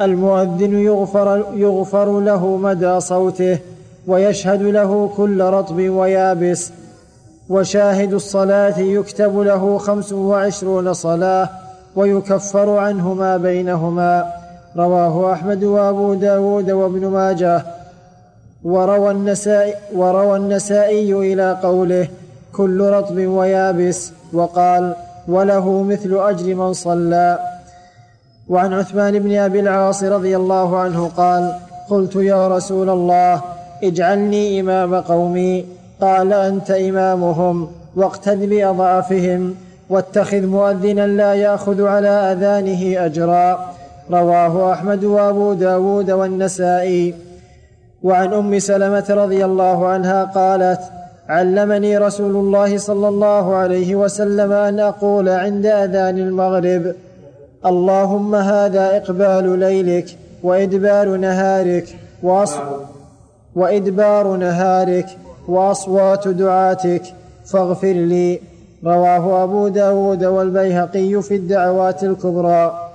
[0.00, 3.58] المؤذن يغفر, يغفر له مدى صوته
[4.06, 6.72] ويشهد له كل رطب ويابس
[7.48, 11.48] وشاهد الصلاة يكتب له خمس وعشرون صلاة
[11.96, 14.32] ويكفر عنه ما بينهما.
[14.76, 17.62] رواه أحمد وأبو داود وابن ماجه.
[18.64, 22.08] وروى النسائي, وروى النسائي إلى قوله
[22.52, 24.94] كل رطب ويابس وقال
[25.28, 27.38] وله مثل أجر من صلى.
[28.48, 31.52] وعن عثمان بن أبي العاص رضي الله عنه قال
[31.90, 33.42] قلت يا رسول الله
[33.82, 35.64] اجعلني إمام قومي
[36.00, 39.54] قال أنت إمامهم واقتد بأضعفهم
[39.90, 43.74] واتخذ مؤذنا لا يأخذ على أذانه أجرا.
[44.10, 47.14] رواه أحمد وأبو داود والنسائي.
[48.04, 50.80] وعن أم سلمة رضي الله عنها قالت
[51.28, 56.94] علمني رسول الله صلى الله عليه وسلم أن أقول عند أذان المغرب
[57.66, 60.06] اللهم هذا إقبال ليلك
[60.42, 61.86] وإدبار نهارك
[62.22, 62.54] وأص...
[63.56, 65.06] وإدبار نهارك
[65.48, 67.02] وأصوات دعاتك
[67.46, 68.40] فاغفر لي.
[68.84, 72.90] رواه أبو داود والبيهقي في الدعوات الكبرى.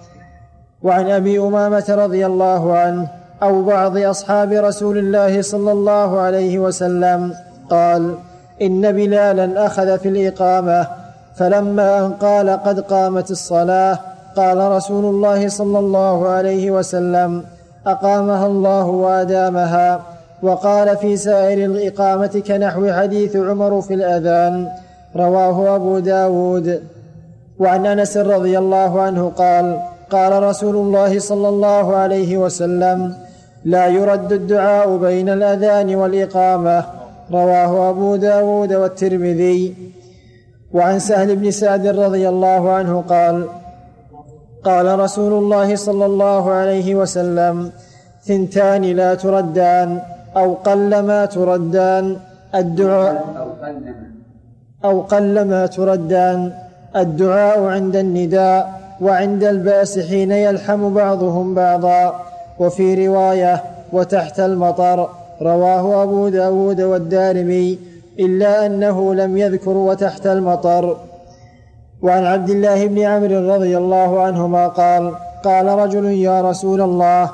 [0.83, 7.33] وعن أبي أمامة رضي الله عنه أو بعض أصحاب رسول الله صلى الله عليه وسلم
[7.69, 8.15] قال
[8.61, 10.87] إن بلالا أخذ في الإقامة
[11.35, 13.99] فلما أن قال قد قامت الصلاة
[14.35, 17.43] قال رسول الله صلى الله عليه وسلم
[17.87, 20.01] أقامها الله وأدامها.
[20.41, 24.67] وقال في سائر الإقامة كنحو حديث عمر في الأذان
[25.15, 26.83] رواه أبو داود.
[27.59, 33.13] وعن أنس رضي الله عنه قال قال رسول الله صلى الله عليه وسلم
[33.65, 36.85] لا يرد الدعاء بين الأذان والإقامة.
[37.31, 39.73] رواه أبو داود والترمذي.
[40.73, 43.47] وعن سهل بن سعد رضي الله عنه قال
[44.63, 47.71] قال رسول الله صلى الله عليه وسلم
[48.23, 50.01] ثنتان لا تردان
[50.37, 52.17] أو قل ما تردان
[52.55, 53.15] الدعاء
[54.85, 56.53] أو قل ما تردان
[56.95, 62.28] الدعاء عند النداء وعند الباس حين يلحم بعضهم بعضا.
[62.59, 65.09] وفي رواية وتحت المطر
[65.41, 67.79] رواه أبو داود والدارمي
[68.19, 70.97] إلا أنه لم يذكر وتحت المطر
[72.01, 77.29] وعن عبد الله بن عمرو رضي الله عنهما قال قال رجل يا رسول الله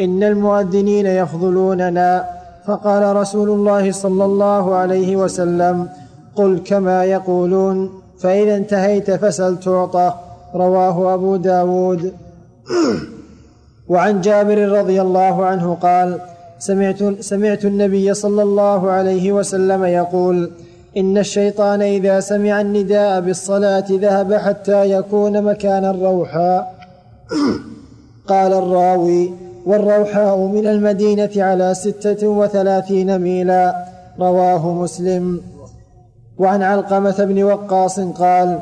[0.00, 2.24] إن المؤذنين يفضلوننا
[2.66, 5.88] فقال رسول الله صلى الله عليه وسلم
[6.36, 10.14] قل كما يقولون فإذا انتهيت فسل تعطى
[10.54, 12.12] رواه أبو داود.
[13.88, 16.20] وعن جابر رضي الله عنه قال
[16.58, 20.50] سمعت, سمعت النبي صلى الله عليه وسلم يقول
[20.96, 26.74] إن الشيطان إذا سمع النداء بالصلاة ذهب حتى يكون مكان الروحاء
[28.28, 29.32] قال الراوي
[29.66, 33.84] والروحاء من المدينة على ستة وثلاثين ميلا.
[34.20, 35.40] رواه مسلم.
[36.38, 38.58] وعن علقمة بن وقاص قال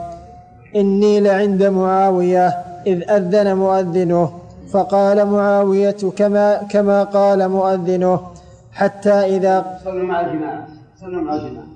[0.77, 2.49] إني لعند معاوية
[2.87, 4.42] إذ أذن مؤذنه.
[4.73, 8.33] فقال معاوية كما كما قال مؤذنه
[8.73, 10.69] حتى إذا صلوا مع الجماعة
[11.01, 11.67] صلوا مع الجماعة.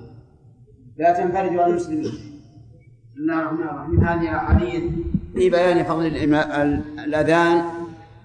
[0.97, 2.01] لا تنفردوا عن المسلمين.
[2.03, 4.83] بسم الله الرحمن الرحيم هذه أحاديث
[5.35, 6.05] في بيان فضل
[7.05, 7.61] الأذان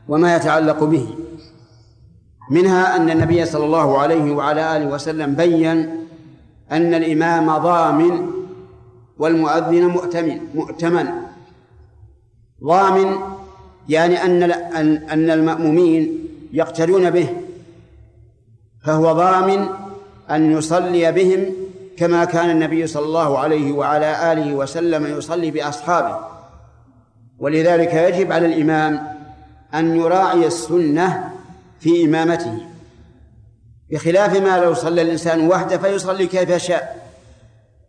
[0.08, 1.06] وما يتعلق به.
[2.50, 5.68] منها أن النبي صلى الله عليه وعلى آله وسلم بين
[6.72, 8.30] أن الإمام ضامن
[9.18, 11.06] والمؤذن مؤتمن مؤتمن.
[12.64, 13.16] ضامن
[13.88, 14.42] يعني أن
[15.10, 17.28] أن المأمومين يقتدون به
[18.84, 19.68] فهو ضامن
[20.30, 21.46] أن يصلي بهم
[21.96, 26.18] كما كان النبي صلى الله عليه وعلى آله وسلم يصلي بأصحابه.
[27.38, 29.06] ولذلك يجب على الإمام
[29.74, 31.32] أن يراعي السنة
[31.80, 32.58] في إمامته
[33.90, 37.08] بخلاف ما لو صلى الإنسان وحده فيصلي كيف شاء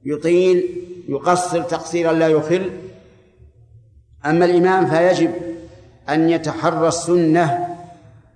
[0.05, 0.63] يطيل
[1.09, 2.69] يقصر تقصيرا لا يخل.
[4.25, 5.52] أما الإمام فيجب
[6.09, 7.67] أن يتحرى السنة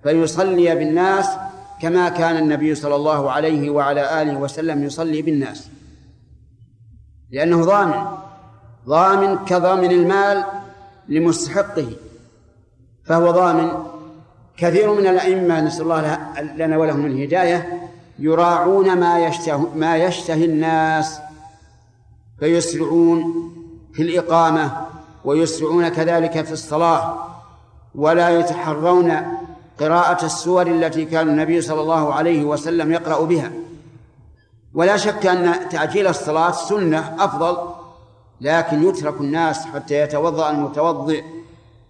[0.02, 1.28] فيصلي بالناس
[1.82, 5.68] كما كان النبي صلى الله عليه وعلى آله وسلم يصلي بالناس.
[7.30, 8.06] لأنه ضامن
[8.86, 10.44] ضامن كضامن المال
[11.08, 11.88] لمستحقه
[13.04, 13.70] فهو ضامن.
[14.56, 16.18] كثير من الأئمة نسأل الله
[16.56, 21.18] لنا ولهم الهداية يراعون ما يشتهي ما يشتهي الناس
[22.38, 23.50] فيسرعون
[23.92, 24.86] في الإقامة
[25.24, 27.28] ويسرعون كذلك في الصلاة.
[27.94, 29.12] ولا يتحرون
[29.80, 33.50] قراءة السور التي كان النبي صلى الله عليه وسلم يقرأ بها.
[34.74, 37.56] ولا شك أن تعجيل الصلاة سنة أفضل
[38.40, 41.24] لكن يترك الناس حتى يتوضأ المتوضئ.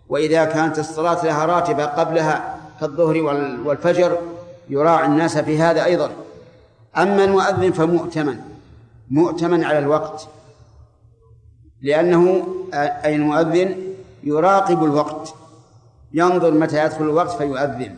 [0.09, 3.23] وإذا كانت الصلاة لها راتبة قبلها كالظهر
[3.65, 4.19] والفجر
[4.71, 6.11] يراعي الناس في هذا أيضا.
[6.97, 8.41] أما المؤذن فمؤتمن
[9.11, 10.29] مؤتمن على الوقت.
[11.83, 13.77] لأنه أي المؤذن
[14.23, 15.35] يراقب الوقت.
[16.13, 17.97] ينظر متى يدخل الوقت فيؤذن.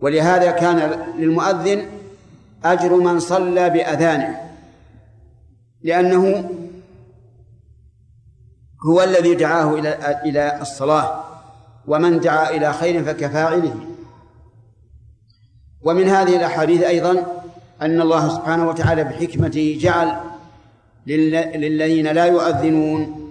[0.00, 1.86] ولهذا كان للمؤذن
[2.64, 4.40] أجر من صلى بأذانه
[5.82, 6.50] لأنه
[8.86, 11.24] هو الذي دعاه إلى إلى الصلاة
[11.86, 13.74] ومن دعا إلى خير فكفاعله
[15.82, 17.42] ومن هذه الأحاديث أيضا
[17.82, 20.16] أن الله سبحانه وتعالى بحكمته جعل
[21.06, 23.30] للذين لا يؤذنون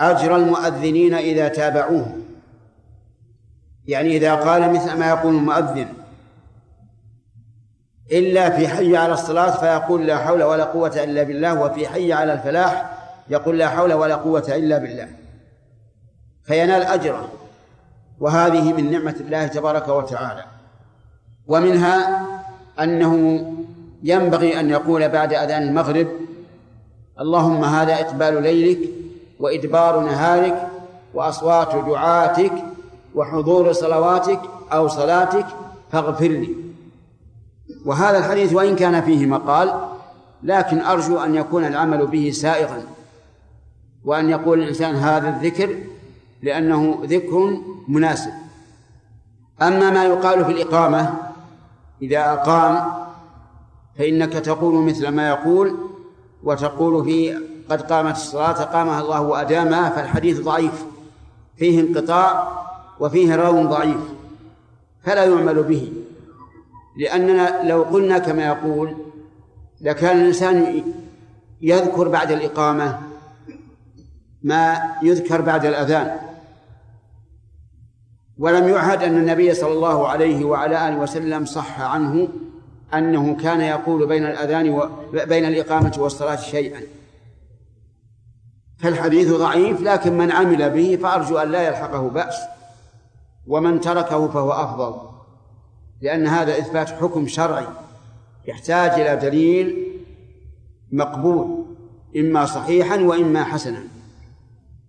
[0.00, 2.19] أجر المؤذنين إذا تابعوه
[3.90, 5.86] يعني إذا قال مثل ما يقول المؤذن
[8.12, 12.32] إلا في حي على الصلاة فيقول لا حول ولا قوة إلا بالله وفي حي على
[12.32, 12.90] الفلاح
[13.28, 15.08] يقول لا حول ولا قوة إلا بالله.
[16.42, 17.28] فينال أجره.
[18.20, 20.44] وهذه من نعمة الله تبارك وتعالى.
[21.46, 22.26] ومنها
[22.80, 23.44] أنه
[24.02, 26.08] ينبغي أن يقول بعد أذان المغرب
[27.20, 28.78] اللهم هذا إقبال ليلك
[29.40, 30.68] وإدبار نهارك
[31.14, 32.52] وأصوات دعاتك
[33.14, 34.40] وحضور صلواتك
[34.72, 35.46] أو صلاتك
[35.92, 36.54] فاغفر لي
[37.84, 39.88] وهذا الحديث وإن كان فيه مقال
[40.42, 42.82] لكن أرجو أن يكون العمل به سائغا.
[44.04, 45.76] وأن يقول الإنسان هذا الذكر
[46.42, 48.30] لأنه ذكر مناسب.
[49.62, 51.14] أما ما يقال في الإقامة
[52.02, 52.92] إذا أقام
[53.98, 55.76] فإنك تقول مثل ما يقول
[56.42, 57.38] وتقول في
[57.70, 60.84] قد قامت الصلاة قامها الله وأدامها فالحديث ضعيف.
[61.56, 62.48] فيه انقطاع
[63.00, 64.00] وفيه راو ضعيف
[65.02, 65.92] فلا يعمل به.
[66.96, 68.96] لأننا لو قلنا كما يقول
[69.80, 70.82] لكان الإنسان
[71.62, 72.98] يذكر بعد الإقامة
[74.42, 76.16] ما يذكر بعد الأذان.
[78.38, 82.28] ولم يعهد أن النبي صلى الله عليه وعلى آله وسلم صح عنه
[82.94, 86.80] أنه كان يقول بين الأذان وبين الإقامة والصلاة شيئا.
[88.78, 92.36] فالحديث ضعيف لكن من عمل به فأرجو أن لا يلحقه بأس.
[93.46, 94.94] ومن تركه فهو أفضل
[96.02, 97.66] لأن هذا إثبات حكم شرعي
[98.48, 99.86] يحتاج إلى دليل
[100.92, 101.64] مقبول
[102.16, 103.78] إما صحيحا وإما حسنا.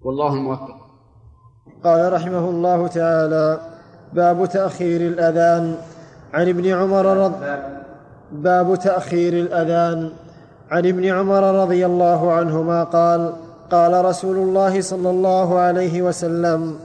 [0.02, 0.76] والله الموفق.
[1.84, 3.60] قال رحمه الله تعالى
[4.14, 5.78] باب تأخير الأذان.
[6.34, 7.46] عن ابن عمر رضي
[8.32, 10.12] باب تأخير الأذان.
[10.72, 13.34] عن ابن عمر رضي الله عنهما قال
[13.72, 16.80] قال رسول الله صلى الله عليه وسلم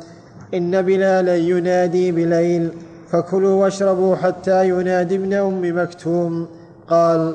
[0.55, 2.71] إن بلالا ينادي بليل
[3.11, 6.49] فكلوا واشربوا حتى ينادي ابن أم مكتوم
[6.89, 7.35] قال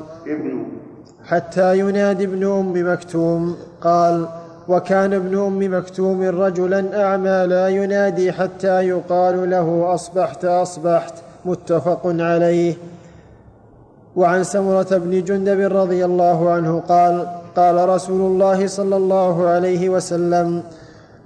[1.24, 4.26] حتى ينادي ابن أم مكتوم قال
[4.68, 12.74] وكان ابن أم مكتوم رجلا أعمى لا ينادي حتى يقال له أصبحت أصبحت متفق عليه.
[14.16, 20.62] وعن سمرة بن جندب رضي الله عنه قال قال رسول الله صلى الله عليه وسلم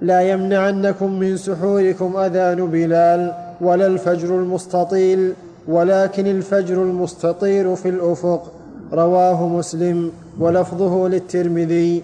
[0.01, 5.33] لا يمنعنكم من سحوركم أذان بلال ولا الفجر المستطيل
[5.67, 8.51] ولكن الفجر المستطير في الأفق.
[8.93, 12.03] رواه مسلم ولفظه للترمذي.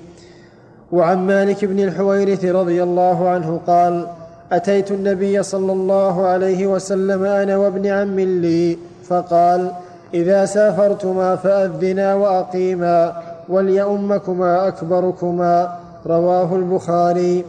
[0.91, 4.07] وعن مالك بن الحويرث رضي الله عنه قال
[4.51, 8.77] أتيت النبي صلى الله عليه وسلم أنا وابن عم لي
[9.07, 9.71] فقال
[10.13, 13.13] إذا سافرتما فأذنا وأقيما
[13.49, 15.77] وليؤمكما أكبركما.
[16.07, 17.45] رواه البخاري.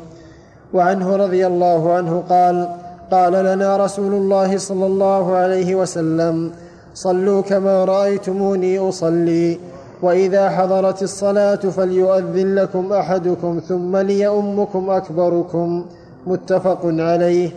[0.75, 2.69] وعنه رضي الله عنه قال
[3.11, 6.51] قال لنا رسول الله صلى الله عليه وسلم
[6.95, 9.59] صلوا كما رأيتموني أصلي
[10.03, 15.85] وإذا حضرت الصلاة فليؤذن لكم أحدكم ثم ليؤمكم أكبركم.
[16.27, 17.51] متفق عليه.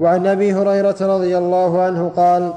[0.00, 2.52] وعن أبي هريرة رضي الله عنه قال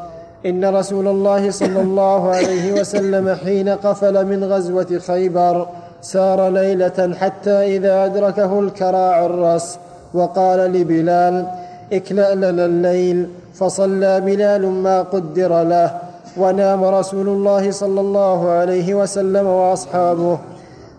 [0.45, 5.67] إن رسول الله صلى الله عليه وسلم حين قفل من غزوة خيبر
[6.01, 9.77] سار ليلة حتى إذا أدركه الكراع الرس
[10.13, 11.45] وقال لبلال
[11.93, 13.27] اكلأ لنا الليل.
[13.53, 15.91] فصلى بلال ما قدر له
[16.37, 20.39] ونام رسول الله صلى الله عليه وسلم وأصحابه.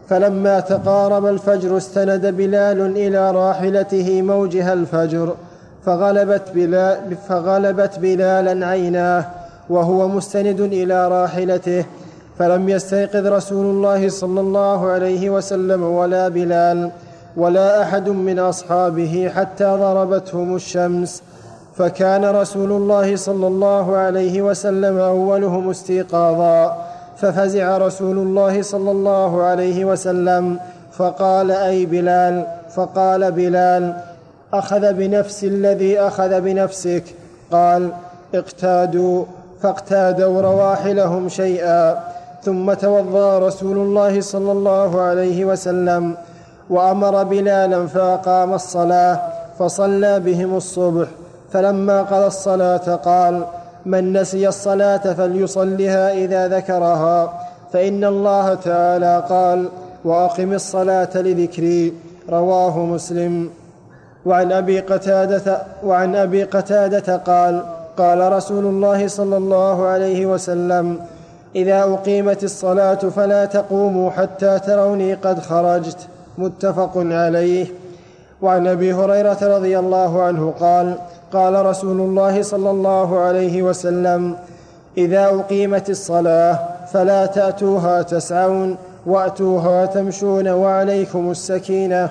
[0.09, 5.35] فلما تقارب الفجر استند بلال إلى راحلته موجها الفجر
[5.87, 9.25] فغلبت, بلال فغلبت بلالا عيناه
[9.71, 11.85] وهو مستند إلى راحلته.
[12.39, 16.91] فلم يستيقظ رسول الله صلى الله عليه وسلم ولا بلال
[17.37, 21.23] ولا أحد من أصحابه حتى ضربتهم الشمس.
[21.77, 26.87] فكان رسول الله صلى الله عليه وسلم أولهم استيقاظا.
[27.17, 30.59] ففزع رسول الله صلى الله عليه وسلم
[30.93, 33.95] فقال أي بلال؟ فقال بلال
[34.55, 37.05] أخذ بنفس الذي أخذ بنفسك.
[37.53, 37.91] قال
[38.35, 39.25] اقتادوا
[39.63, 42.13] فاقتادوا رواحلهم شيئا.
[42.45, 46.17] ثم توضأ رسول الله صلى الله عليه وسلم
[46.71, 49.21] وأمر بلالا فأقام الصلاة
[49.59, 51.09] فصلى بهم الصبح.
[51.53, 53.45] فلما قضى الصلاة قال
[53.87, 57.33] من نسي الصلاة فليصلها إذا ذكرها
[57.73, 59.69] فإن الله تعالى قال
[60.05, 61.93] وأقم الصلاة لذكري
[62.31, 63.51] رواه مسلم.
[64.27, 67.63] وعن أبي قتادة وعن أبي قتادة قال
[67.99, 70.99] قال رسول الله صلى الله عليه وسلم
[71.57, 75.99] إذا أقيمت الصلاة فلا تقوموا حتى تروني قد خرجت.
[76.39, 77.67] متفق عليه.
[78.43, 80.95] وعن أبي هريرة رضي الله عنه قال
[81.33, 84.37] قال رسول الله صلى الله عليه وسلم
[84.99, 86.59] إذا أقيمت الصلاة
[86.93, 88.77] فلا تأتوها تسعون
[89.07, 92.11] وأتوها تمشون وعليكم السكينة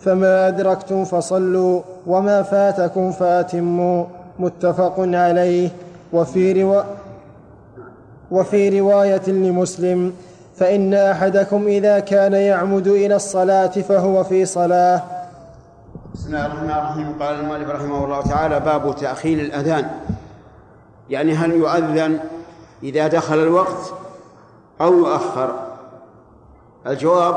[0.00, 4.04] فما أدركتم فصلوا وما فاتكم فاتموا.
[4.38, 5.68] متفق عليه.
[6.12, 6.82] وفي روا
[8.32, 10.12] وفي رواية لمسلم
[10.56, 15.02] فإن أحدكم إذا كان يعمد إلى الصلاة فهو في صلاة.
[16.14, 17.14] بسم الله الرحمن الرحيم.
[17.20, 19.90] قال المؤلف رحمه الله تعالى باب تأخير الأذان.
[21.10, 22.18] يعني هل يؤذن
[22.82, 23.92] إذا دخل الوقت
[24.80, 25.54] أو يؤخر؟
[26.86, 27.36] الجواب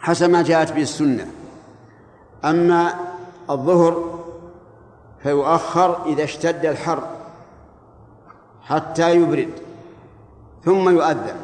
[0.00, 1.26] حسب ما جاءت به السنة.
[2.44, 2.90] أما
[3.50, 4.20] الظهر
[5.22, 7.02] فيؤخر إذا اشتد الحر.
[8.68, 9.50] حتى يبرد
[10.64, 11.36] ثم يؤذن.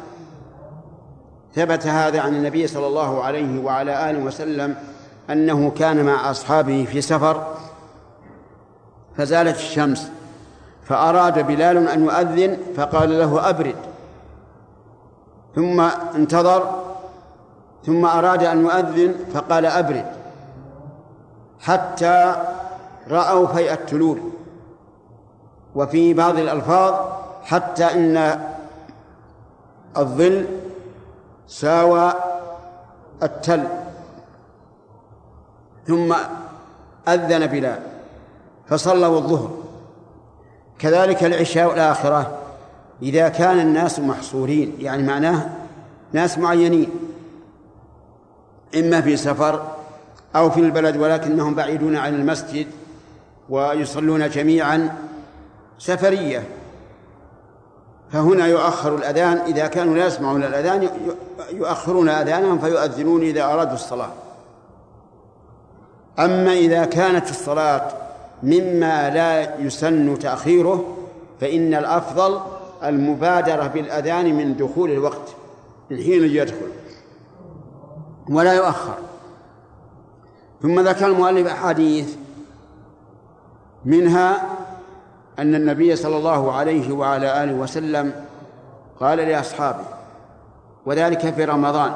[1.55, 4.75] ثبت هذا عن النبي صلى الله عليه وعلى آله وسلم
[5.29, 7.53] أنه كان مع أصحابه في سفر
[9.17, 10.11] فزالت الشمس
[10.83, 13.75] فأراد بلال أن يؤذن فقال له أبرد.
[15.55, 15.81] ثم
[16.15, 16.83] انتظر
[17.85, 20.05] ثم أراد أن يؤذن فقال أبرد
[21.59, 22.35] حتى
[23.09, 24.19] رأوا فيء التلول.
[25.75, 26.93] وفي بعض الألفاظ
[27.43, 28.41] حتى إن
[29.97, 30.45] الظل
[31.47, 32.13] ساوى
[33.23, 33.63] التل
[35.87, 36.15] ثم
[37.07, 37.79] أذن بلال
[38.67, 39.51] فصلوا الظهر
[40.79, 42.37] كذلك العشاء الآخرة
[43.01, 45.49] إذا كان الناس محصورين يعني معناه
[46.13, 46.89] ناس معينين
[48.75, 49.67] إما في سفر
[50.35, 52.67] أو في البلد ولكنهم بعيدون عن المسجد
[53.49, 54.95] ويصلون جميعا
[55.77, 56.43] سفرية.
[58.11, 60.89] فهنا يؤخر الأذان إذا كانوا لا يسمعون الأذان
[61.51, 64.11] يؤخرون أذانهم فيؤذنون إذا أرادوا الصلاة.
[66.19, 67.87] أما إذا كانت الصلاة
[68.43, 70.97] مما لا يسن تأخيره
[71.41, 72.39] فإن الأفضل
[72.83, 75.35] المبادرة بالأذان من دخول الوقت
[75.89, 76.71] من حين يدخل.
[78.29, 78.95] ولا يؤخر.
[80.61, 82.15] ثم ذكر المؤلف أحاديث
[83.85, 84.43] منها
[85.39, 88.25] أن النبي صلى الله عليه وعلى آله وسلم
[88.99, 89.83] قال لأصحابه
[90.85, 91.93] وذلك في رمضان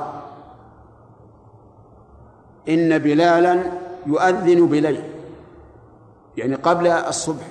[2.69, 3.63] إن بلالا
[4.05, 5.03] يؤذن بليل
[6.37, 7.45] يعني قبل الصبح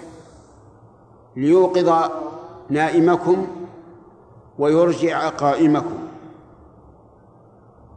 [1.36, 2.10] ليوقظ
[2.70, 3.46] نائمكم
[4.58, 5.98] ويرجع قائمكم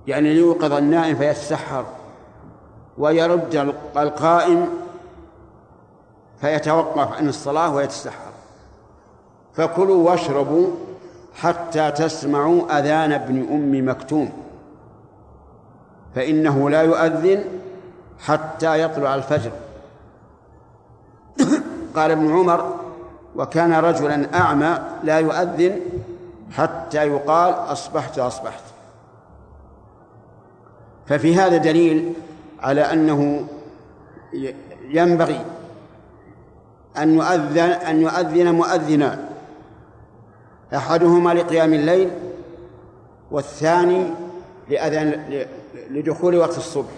[0.08, 1.86] يعني ليوقظ النائم فيتسحر
[2.98, 4.68] ويرد القائم
[6.42, 8.32] فيتوقف عن الصلاة ويتسحر.
[9.54, 10.68] فكلوا واشربوا
[11.36, 14.32] حتى تسمعوا أذان ابن أم مكتوم.
[16.16, 17.44] فإنه لا يؤذن
[18.20, 19.52] حتى يطلع الفجر.
[21.96, 22.76] قال ابن عمر
[23.36, 25.80] وكان رجلا أعمى لا يؤذن
[26.52, 28.64] حتى يقال أصبحت أصبحت.
[31.06, 32.14] ففي هذا دليل
[32.60, 33.48] على أنه
[34.90, 35.46] ينبغي
[36.98, 39.26] أن يؤذن أن يؤذن مؤذنان
[40.76, 42.10] أحدهما لقيام الليل
[43.32, 44.04] والثاني
[44.70, 45.38] لأذان
[45.90, 46.92] لدخول وقت الصبح.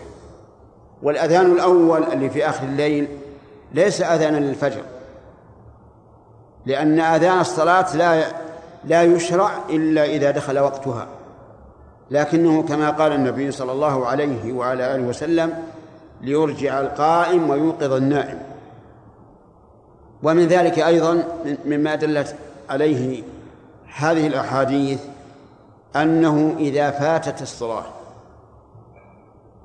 [1.03, 3.07] والأذان الأول اللي في آخر الليل
[3.73, 4.81] ليس أذانا للفجر.
[6.65, 8.23] لأن أذان الصلاة لا
[8.85, 11.07] لا يشرع إلا إذا دخل وقتها.
[12.11, 15.53] لكنه كما قال النبي صلى الله عليه وعلى آله وسلم
[16.21, 18.52] ليرجع القائم ويوقظ النائم.
[20.24, 21.24] ومن ذلك أيضا
[21.65, 22.36] مما دلت
[22.69, 23.24] عليه
[23.95, 24.99] هذه الأحاديث
[25.95, 27.86] أنه إذا فاتت الصلاة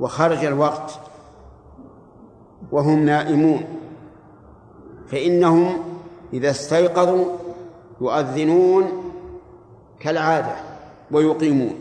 [0.01, 1.01] وخرج الوقت
[2.73, 3.65] وهم نائمون
[5.11, 5.79] فإنهم
[6.33, 7.25] إذا استيقظوا
[8.01, 9.13] يؤذنون
[10.01, 10.55] كالعادة
[11.11, 11.75] ويقيمون.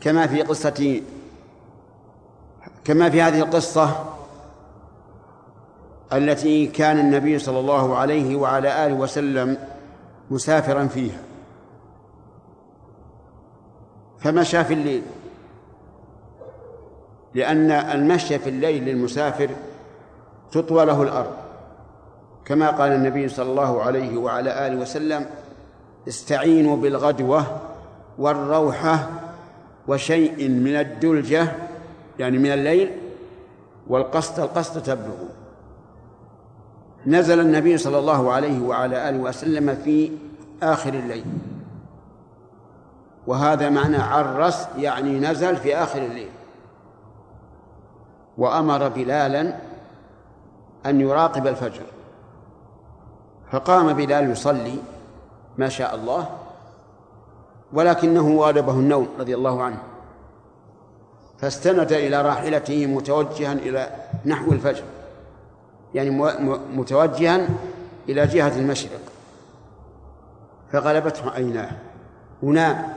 [0.00, 1.02] كما في قصة
[2.84, 4.04] كما في هذه القصة
[6.12, 9.58] التي كان النبي صلى الله عليه وعلى آله وسلم
[10.30, 11.18] مسافرا فيها.
[14.18, 15.02] فمشى في الليل؟
[17.34, 19.50] لأن المشي في الليل للمسافر
[20.52, 21.32] تطوى له الأرض.
[22.44, 25.26] كما قال النبي صلى الله عليه وعلى آله وسلم
[26.08, 27.60] استعينوا بالغدوة
[28.18, 29.10] والروحة
[29.88, 31.52] وشيء من الدلجة
[32.18, 32.90] يعني من الليل
[33.86, 35.14] والقصد القصد تبلغ
[37.06, 40.12] نزل النبي صلى الله عليه وعلى آله وسلم في
[40.62, 41.24] آخر الليل.
[43.26, 46.30] وهذا معنى عرس يعني نزل في آخر الليل.
[48.38, 49.56] وأمر بلالا
[50.86, 51.82] أن يراقب الفجر.
[53.52, 54.78] فقام بلال يصلي
[55.58, 56.28] ما شاء الله
[57.72, 59.78] ولكنه غالبه النوم رضي الله عنه.
[61.38, 63.90] فاستند إلى راحلته متوجها إلى
[64.26, 64.84] نحو الفجر.
[65.96, 66.10] يعني
[66.74, 67.48] متوجها
[68.08, 69.00] إلى جهة المشرق
[70.72, 71.70] فغلبته عيناه.
[72.42, 72.94] ونام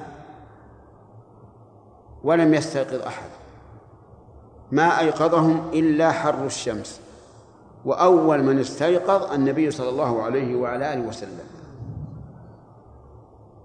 [2.23, 3.29] ولم يستيقظ أحد
[4.71, 7.01] ما أيقظهم إلا حر الشمس.
[7.85, 11.47] وأول من استيقظ النبي صلى الله عليه وعلى آله وسلم.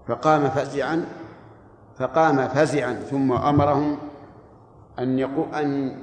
[0.07, 1.05] فقام فزعا
[1.97, 3.97] فقام فزعا ثم أمرهم
[4.99, 5.19] أن
[5.53, 5.97] أن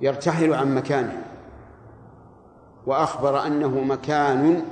[0.00, 1.27] يرتحلوا عن مكانه.
[2.86, 4.62] وأخبر أنه مكان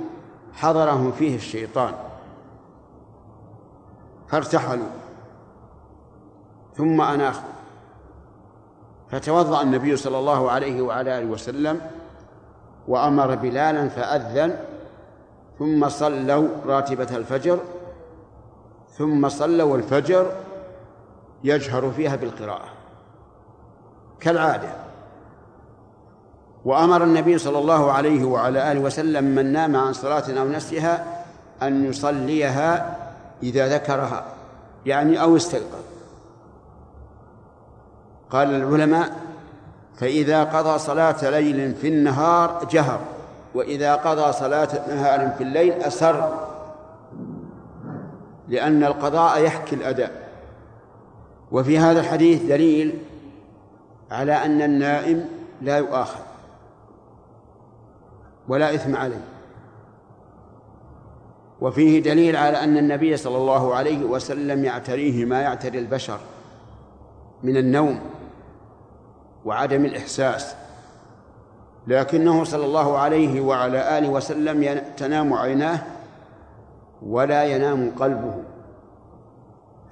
[0.53, 1.93] حضره فيه الشيطان.
[4.27, 4.89] فارتحلوا.
[6.73, 7.49] ثم أناخوا
[9.09, 11.81] فتوضأ النبي صلى الله عليه وعلى آله وسلم
[12.87, 14.59] وأمر بلالا فأذن
[15.59, 17.59] ثم صلوا راتبة الفجر
[18.89, 20.31] ثم صلوا الفجر
[21.43, 22.69] يجهر فيها بالقراءة.
[24.19, 24.86] كالعادة.
[26.67, 31.23] وأمر النبي صلى الله عليه وعلى آله وسلم من نام عن صلاة أو نسيها
[31.63, 32.97] أن يصليها
[33.43, 34.25] إذا ذكرها
[34.85, 35.83] يعني أو استيقظ
[38.29, 39.11] قال العلماء
[39.95, 42.99] فإذا قضى صلاة ليل في النهار جهر
[43.55, 46.47] وإذا قضى صلاة نهار في الليل أسر
[48.47, 50.11] لأن القضاء يحكي الأداء.
[51.51, 52.99] وفي هذا الحديث دليل
[54.11, 55.25] على أن النائم
[55.61, 56.26] لا يؤاخذ.
[58.47, 59.21] ولا إثم عليه.
[61.61, 66.19] وفيه دليل على أن النبي صلى الله عليه وسلم يعتريه ما يعتري البشر
[67.43, 67.99] من النوم
[69.45, 70.55] وعدم الإحساس.
[71.87, 75.79] لكنه صلى الله عليه وعلى آله وسلم تنام عيناه
[77.05, 78.43] ولا ينام قلبه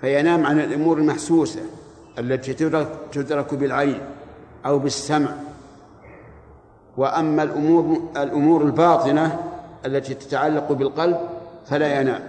[0.02, 1.62] فينام عن الأمور المحسوسة
[2.20, 2.54] التي
[3.12, 4.02] تدرك, بالعين
[4.66, 5.30] أو بالسمع.
[6.98, 9.40] وأما الأمور الأمور الباطنة
[9.86, 11.18] التي تتعلق بالقلب
[11.66, 12.22] فلا ينام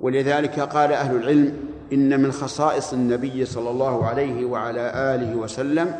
[0.00, 1.56] ولذلك قال أهل العلم
[1.92, 5.94] إن من خصائص النبي صلى الله عليه وعلى آله وسلم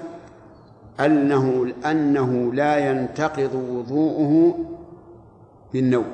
[1.01, 4.59] أنه أنه لا ينتقض وضوءه
[5.73, 6.07] بالنوم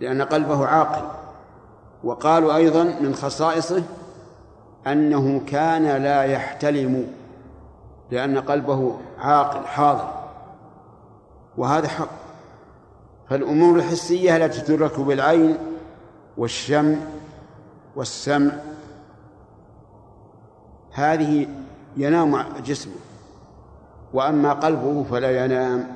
[0.00, 1.02] لأن قلبه عاقل.
[2.04, 3.82] وقالوا أيضا من خصائصه
[4.86, 7.06] أنه كان لا يحتلم.
[8.10, 10.08] لأن قلبه عاقل حاضر.
[11.56, 12.08] وهذا حق.
[13.28, 15.56] فالأمور الحسية التي تدرك بالعين
[16.36, 16.96] والشم
[17.96, 18.52] والسمع.
[20.92, 21.48] هذه
[21.96, 22.94] ينام جسمه.
[24.12, 25.86] وأما قلبه فلا ينام.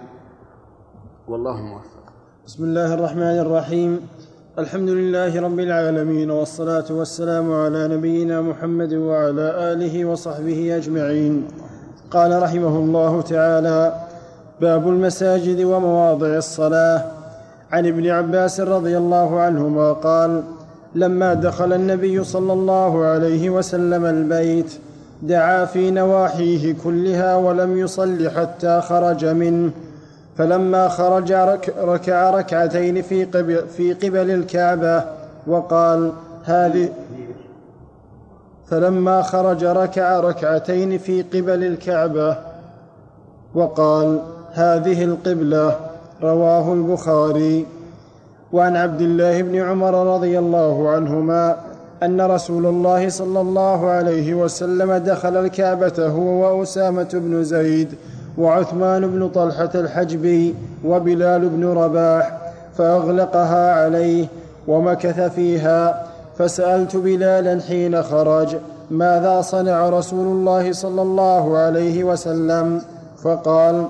[1.29, 2.13] والله موفق.
[2.47, 4.09] بسم الله الرحمن الرحيم.
[4.59, 11.49] الحمد لله رب العالمين والصلاة والسلام على نبينا محمد وعلى آله وصحبه أجمعين.
[12.11, 13.93] قال رحمه الله تعالى
[14.61, 17.05] باب المساجد ومواضع الصلاة.
[17.73, 20.43] عن ابن عباس رضي الله عنهما قال
[20.95, 24.73] لما دخل النبي صلى الله عليه وسلم البيت
[25.23, 29.71] دعا في نواحيه كلها ولم يصل حتى خرج منه.
[30.39, 35.05] فلما خرج رك ركع ركعتين في قبل, في قبل الكعبة
[35.47, 36.13] وقال
[36.45, 36.89] هذه
[38.71, 42.37] فلما خرج ركع ركعتين في قبل الكعبة
[43.55, 44.21] وقال
[44.53, 45.77] هذه القبلة
[46.23, 47.67] رواه البخاري.
[48.53, 51.57] وعن عبد الله بن عمر رضي الله عنهما
[52.03, 57.95] أن رسول الله صلى الله عليه وسلم دخل الكعبة هو وأسامة بن زيد
[58.39, 60.55] وعثمان بن طلحة الحجبي
[60.85, 62.39] وبلال بن رباح
[62.79, 64.27] فأغلقها عليه
[64.69, 66.10] ومكث فيها
[66.41, 68.57] فسألت بلالا حين خرج
[68.91, 72.83] ماذا صنع رسول الله صلى الله عليه وسلم؟
[73.23, 73.85] فقال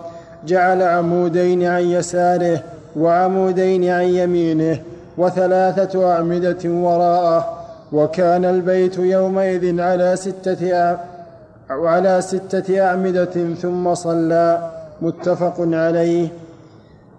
[0.47, 2.63] جعل عمودين عن يساره
[2.97, 4.79] وعمودين عن يمينه
[5.19, 7.59] وثلاثة أعمدة وراءه
[7.93, 10.97] وكان البيت يومئذ على ستة
[11.71, 14.71] على ستة أعمدة ثم صلى.
[15.03, 16.29] متفق عليه.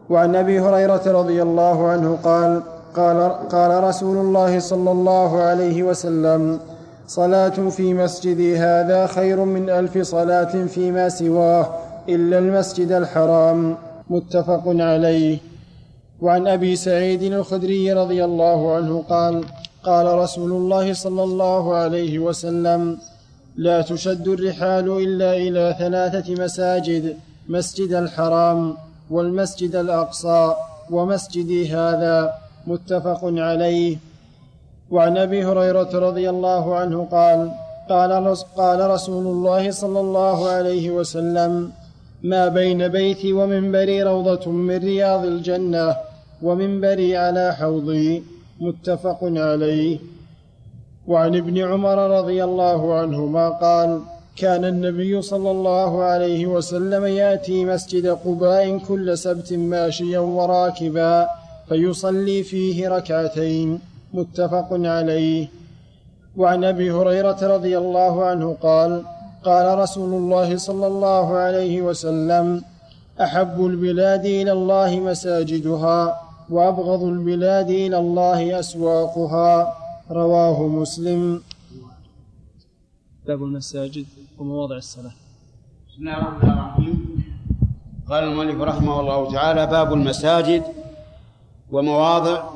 [0.10, 2.62] وعن أبي هريرة رضي الله عنه قال
[2.96, 6.60] قال, قال رسول الله صلى الله عليه وسلم
[7.08, 11.70] صلاة في مسجدي هذا خير من ألف صلاة فيما سواه
[12.10, 13.78] إلا المسجد الحرام.
[14.10, 15.38] متفق عليه.
[16.22, 19.44] وعن أبي سعيد الخدري رضي الله عنه قال
[19.84, 22.98] قال رسول الله صلى الله عليه وسلم
[23.56, 27.18] لا تشد الرحال إلا إلى ثلاثة مساجد
[27.50, 28.78] مسجد الحرام
[29.12, 30.54] والمسجد الأقصى
[30.92, 32.34] ومسجدي هذا.
[32.68, 33.98] متفق عليه.
[34.92, 37.52] وعن أبي هريرة رضي الله عنه قال
[37.90, 41.72] قال قال رسول الله صلى الله عليه وسلم
[42.24, 45.96] ما بين بيتي ومنبري روضة من رياض الجنة
[46.42, 48.24] ومنبري على حوضي.
[48.62, 50.00] متفق عليه.
[51.08, 54.02] وعن ابن عمر رضي الله عنهما قال
[54.36, 61.41] كان النبي صلى الله عليه وسلم يأتي مسجد قباء كل سبت ماشيا وراكبا
[61.72, 63.80] فيصلي فيه ركعتين
[64.14, 65.48] متفق عليه.
[66.38, 69.04] وعن أبي هريرة رضي الله عنه قال
[69.44, 72.64] قال رسول الله صلى الله عليه وسلم
[73.22, 76.00] أحب البلاد إلى الله مساجدها
[76.50, 79.78] وأبغض البلاد إلى الله أسواقها.
[80.12, 81.42] رواه مسلم.
[83.28, 84.06] باب المساجد
[84.40, 85.16] ومواضع الصلاة.
[85.88, 87.24] بسم الله الرحمن الرحيم.
[88.10, 90.64] قال المؤلف رحمه الله تعالى باب المساجد
[91.72, 92.50] ومواضع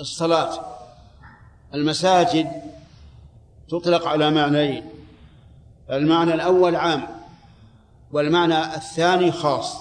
[0.00, 0.60] الصلاة.
[1.74, 2.50] المساجد
[3.68, 4.84] تطلق على معنيين
[5.90, 7.06] المعنى الأول عام
[8.12, 9.76] والمعنى الثاني خاص.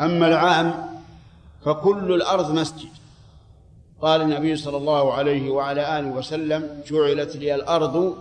[0.00, 1.00] أما العام
[1.64, 2.88] فكل الأرض مسجد.
[4.00, 8.16] قال النبي صلى الله عليه وعلى آله وسلم جعلت لي الأرض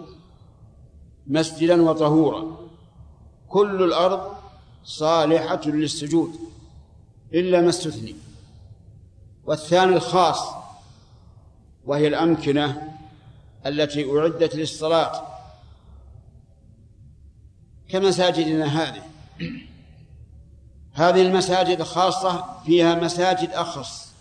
[1.28, 2.58] مسجدا وطهورا.
[3.49, 4.34] كل الأرض
[4.84, 6.36] صالحة للسجود
[7.34, 8.16] إلا ما استثني.
[9.46, 10.50] والثاني الخاص
[11.86, 12.94] وهي الأمكنة
[13.66, 15.28] التي أعدت للصلاة
[17.89, 19.04] كمساجدنا هذه.
[20.94, 24.14] هذه المساجد الخاصة فيها مساجد أخص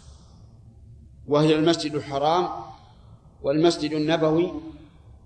[1.28, 2.48] وهي المسجد الحرام
[3.42, 4.52] والمسجد النبوي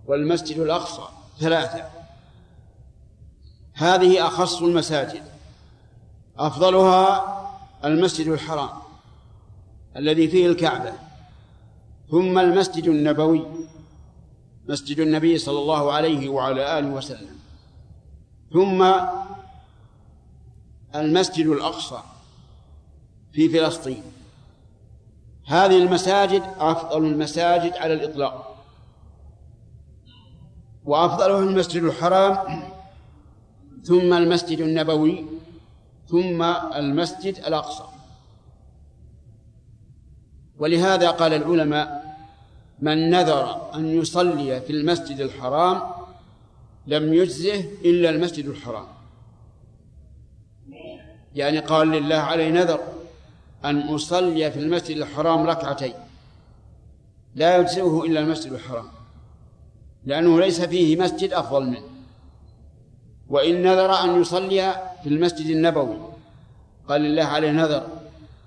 [0.07, 1.09] والمسجد الأقصى
[1.40, 1.84] ثلاثة.
[3.74, 5.22] هذه أخص المساجد
[6.38, 7.36] أفضلها
[7.84, 8.86] المسجد الحرام.
[9.97, 10.92] الذي فيه الكعبة.
[12.11, 13.47] ثم المسجد النبوي
[14.68, 17.36] مسجد النبي صلى الله عليه وعلى آله وسلم.
[18.53, 18.92] ثم
[20.94, 21.99] المسجد الأقصى
[23.32, 24.03] في فلسطين.
[25.47, 28.64] هذه المساجد أفضل المساجد على الإطلاق.
[30.84, 32.62] وأفضلها المسجد الحرام
[33.84, 35.26] ثم المسجد النبوي
[36.09, 36.42] ثم
[36.74, 37.95] المسجد الأقصى.
[40.59, 42.16] ولهذا قال العلماء
[42.78, 45.82] من نذر أن يصلي في المسجد الحرام
[46.86, 48.86] لم يجزه إلا المسجد الحرام.
[51.34, 52.80] يعني قال لله علي نذر
[53.64, 55.94] أن أصلي في المسجد الحرام ركعتين
[57.34, 58.88] لا يجزئه إلا المسجد الحرام
[60.04, 61.96] لأنه ليس فيه مسجد أفضل منه.
[63.28, 65.98] وإن نذر أن يصلي في المسجد النبوي
[66.88, 67.86] قال لله عليه نذر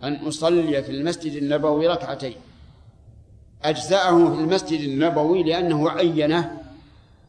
[0.03, 2.35] أن أصلي في المسجد النبوي ركعتين.
[3.63, 6.61] أجزأه في المسجد النبوي لأنه عينه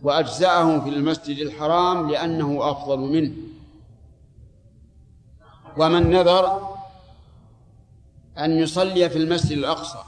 [0.02, 3.32] وأجزأه في المسجد الحرام لأنه أفضل منه.
[5.76, 6.68] ومن نذر
[8.38, 9.98] أن يصلي في المسجد الأقصى.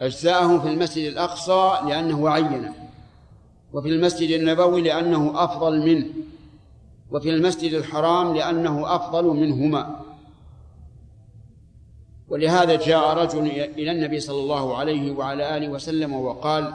[0.00, 2.74] أجزاءه في المسجد الأقصى لأنه عينه
[3.72, 6.06] وفي المسجد النبوي لأنه أفضل منه
[7.10, 10.00] وفي المسجد الحرام لأنه أفضل منهما.
[12.28, 16.74] ولهذا جاء رجل إلى النبي صلى الله عليه وعلى آله وسلم وقال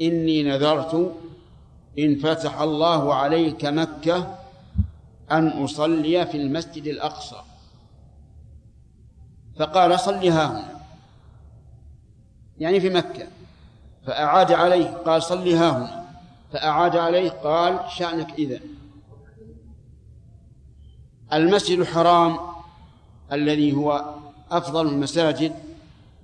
[0.00, 1.14] إني نذرت
[1.98, 4.38] إن فتح الله عليك مكة
[5.30, 7.36] أن أصلي في المسجد الأقصى.
[9.58, 10.80] فقال صل ها هنا.
[12.58, 13.26] يعني في مكة.
[14.06, 16.04] فأعاد عليه قال صل ها هنا.
[16.52, 18.60] فأعاد عليه قال شأنك إذا.
[21.32, 22.38] المسجد الحرام
[23.32, 24.14] الذي هو
[24.56, 25.52] أفضل المساجد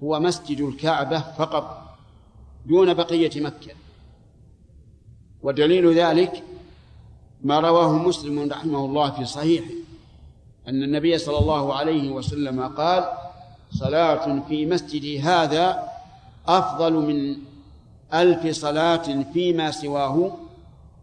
[0.03, 1.97] هو مسجد الكعبة فقط
[2.67, 3.71] دون بقية مكة.
[5.43, 6.43] ودليل ذلك
[7.43, 9.71] ما رواه مسلم رحمه الله في صحيحه
[10.69, 13.05] أن النبي صلى الله عليه وسلم قال
[13.71, 15.89] صلاة في مسجدي هذا
[16.47, 17.37] أفضل من
[18.15, 20.37] ألف صلاة فيما سواه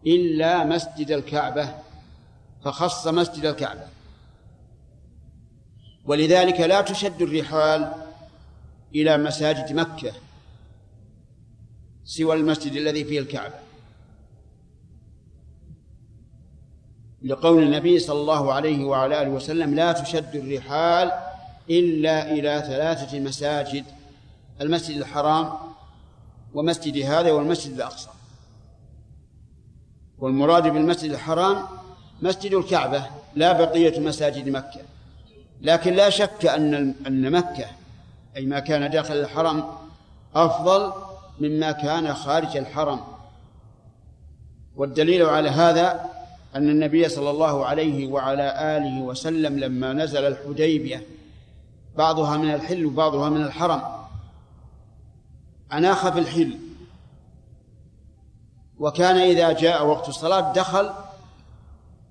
[0.06, 1.74] إلا مسجد الكعبة
[2.64, 3.95] فخص مسجد الكعبة.
[6.06, 7.92] ولذلك لا تشد الرحال
[8.94, 10.12] إلى مساجد مكة
[12.04, 13.54] سوى المسجد الذي فيه الكعبة.
[17.22, 21.12] لقول النبي صلى الله عليه وعلى آله وسلم لا تشد الرحال
[21.70, 23.84] إلا إلى ثلاثة مساجد
[24.60, 25.52] المسجد الحرام
[26.54, 28.10] ومسجد هذا والمسجد الأقصى.
[30.18, 31.66] والمراد بالمسجد الحرام
[32.22, 34.80] مسجد الكعبة لا بقية مساجد مكة.
[35.60, 37.66] لكن لا شك أن أن مكة
[38.36, 39.64] أي ما كان داخل الحرم
[40.34, 40.92] أفضل
[41.40, 43.00] مما كان خارج الحرم.
[44.76, 46.10] والدليل على هذا
[46.54, 51.02] أن النبي صلى الله عليه وعلى آله وسلم لما نزل الحديبية
[51.96, 53.82] بعضها من الحل وبعضها من الحرم
[55.72, 56.58] أناخ في الحل.
[58.78, 60.90] وكان إذا جاء وقت الصلاة دخل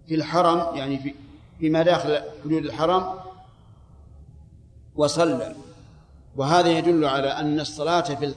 [0.07, 1.13] في الحرم يعني في
[1.59, 3.24] فيما داخل حدود الحرم
[4.95, 5.55] وصلى.
[6.35, 8.33] وهذا يدل على أن الصلاة في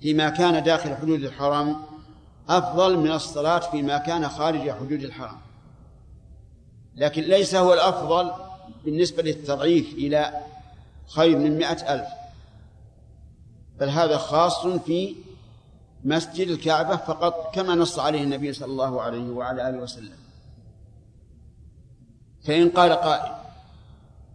[0.00, 1.76] فيما كان داخل حدود الحرم
[2.48, 5.38] أفضل من الصلاة فيما كان خارج حدود الحرم.
[6.94, 8.32] لكن ليس هو الأفضل
[8.84, 10.40] بالنسبة للتضعيف إلى
[11.08, 12.08] خير من مئة ألف.
[13.80, 15.14] بل هذا خاص في
[16.04, 20.16] مسجد الكعبة فقط كما نص عليه النبي صلى الله عليه وعلى آله وسلم.
[22.44, 23.32] فإن قال قائل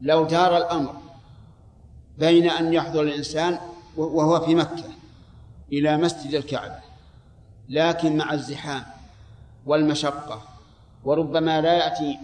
[0.01, 1.00] لو دار الأمر
[2.18, 3.59] بين أن يحضر الإنسان
[3.97, 4.84] وهو في مكة
[5.74, 6.80] إلى مسجد الكعبة
[7.70, 8.84] لكن مع الزحام
[9.66, 10.41] والمشقة
[11.03, 12.20] وربما لا يأتي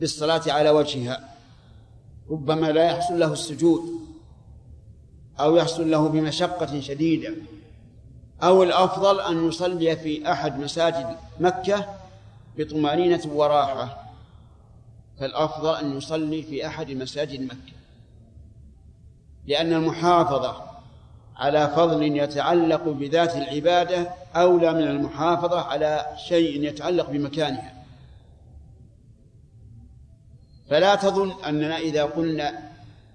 [0.00, 1.34] بالصلاة على وجهها
[2.30, 4.08] ربما لا يحصل له السجود
[5.40, 7.34] أو يحصل له بمشقة شديدة
[8.42, 11.86] أو الأفضل أن يصلي في أحد مساجد مكة
[12.58, 14.08] بطمأنينة وراحة
[15.20, 17.77] فالأفضل أن يصلي في أحد مساجد مكة.
[19.48, 20.56] لأن المحافظة
[21.36, 27.84] على فضل يتعلق بذات العبادة أولى من المحافظة على شيء يتعلق بمكانها.
[30.70, 32.48] فلا تظن أننا إذا قلنا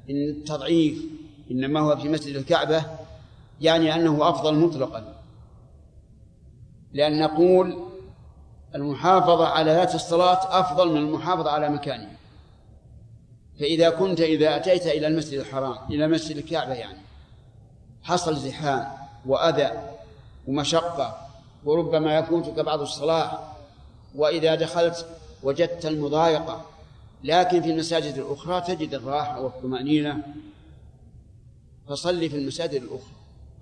[0.10, 1.04] إن التضعيف
[1.52, 2.84] إنما هو في مسجد الكعبة
[3.62, 5.16] يعني أنه أفضل مطلقا.
[6.94, 7.84] لأن نقول
[8.76, 12.13] المحافظة على ذات الصلاة أفضل من المحافظة على مكانها.
[13.60, 17.00] فإذا كنت إذا أتيت إلى المسجد الحرام إلى مسجد الكعبة يعني
[18.04, 18.88] حصل زحام
[19.26, 19.72] وأذى
[20.48, 21.18] ومشقة
[21.66, 23.40] وربما يفوتك بعض الصلاة
[24.16, 25.06] وإذا دخلت
[25.44, 26.66] وجدت المضايقة
[27.24, 30.24] لكن في المساجد الأخرى تجد الراحة والطمأنينة.
[31.90, 33.14] فصلي في المساجد الأخرى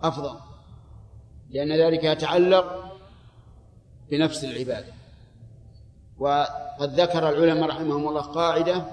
[0.03, 0.35] أفضل
[1.49, 2.97] لأن ذلك يتعلق
[4.09, 4.93] بنفس العبادة.
[6.19, 8.85] وقد ذكر العلماء رحمهم الله قاعدة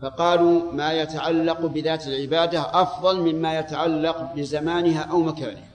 [0.00, 5.68] فقالوا ما يتعلق بذات العبادة أفضل مما يتعلق بزمانها أو مكانها.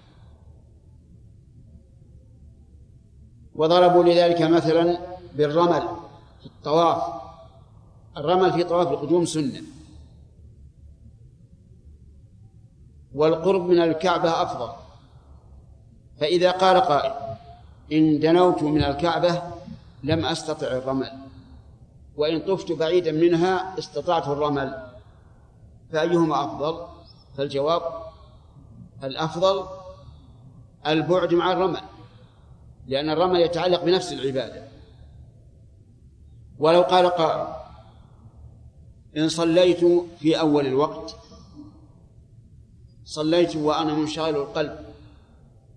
[3.55, 4.97] وضربوا لذلك مثلا
[5.35, 5.81] بالرمل
[6.39, 7.03] في الطواف.
[8.17, 9.61] الرمل في طواف القدوم سنة.
[13.15, 14.73] والقرب من الكعبة أفضل.
[16.19, 17.13] فإذا قال قائل
[17.91, 19.41] إن دنوت من الكعبة
[20.03, 21.22] لم أستطع الرمل.
[22.17, 24.87] وإن طفت بعيدا منها استطعت الرمل.
[25.91, 26.85] فأيهما أفضل؟
[27.37, 27.81] فالجواب
[29.03, 29.65] الأفضل
[30.87, 31.81] البعد مع الرمل
[32.87, 34.67] لأن الرمل يتعلق بنفس العبادة.
[36.59, 37.47] ولو قال قائل
[39.17, 39.85] إن صليت
[40.19, 41.15] في أول الوقت
[43.05, 44.79] صليت وأنا منشغل القلب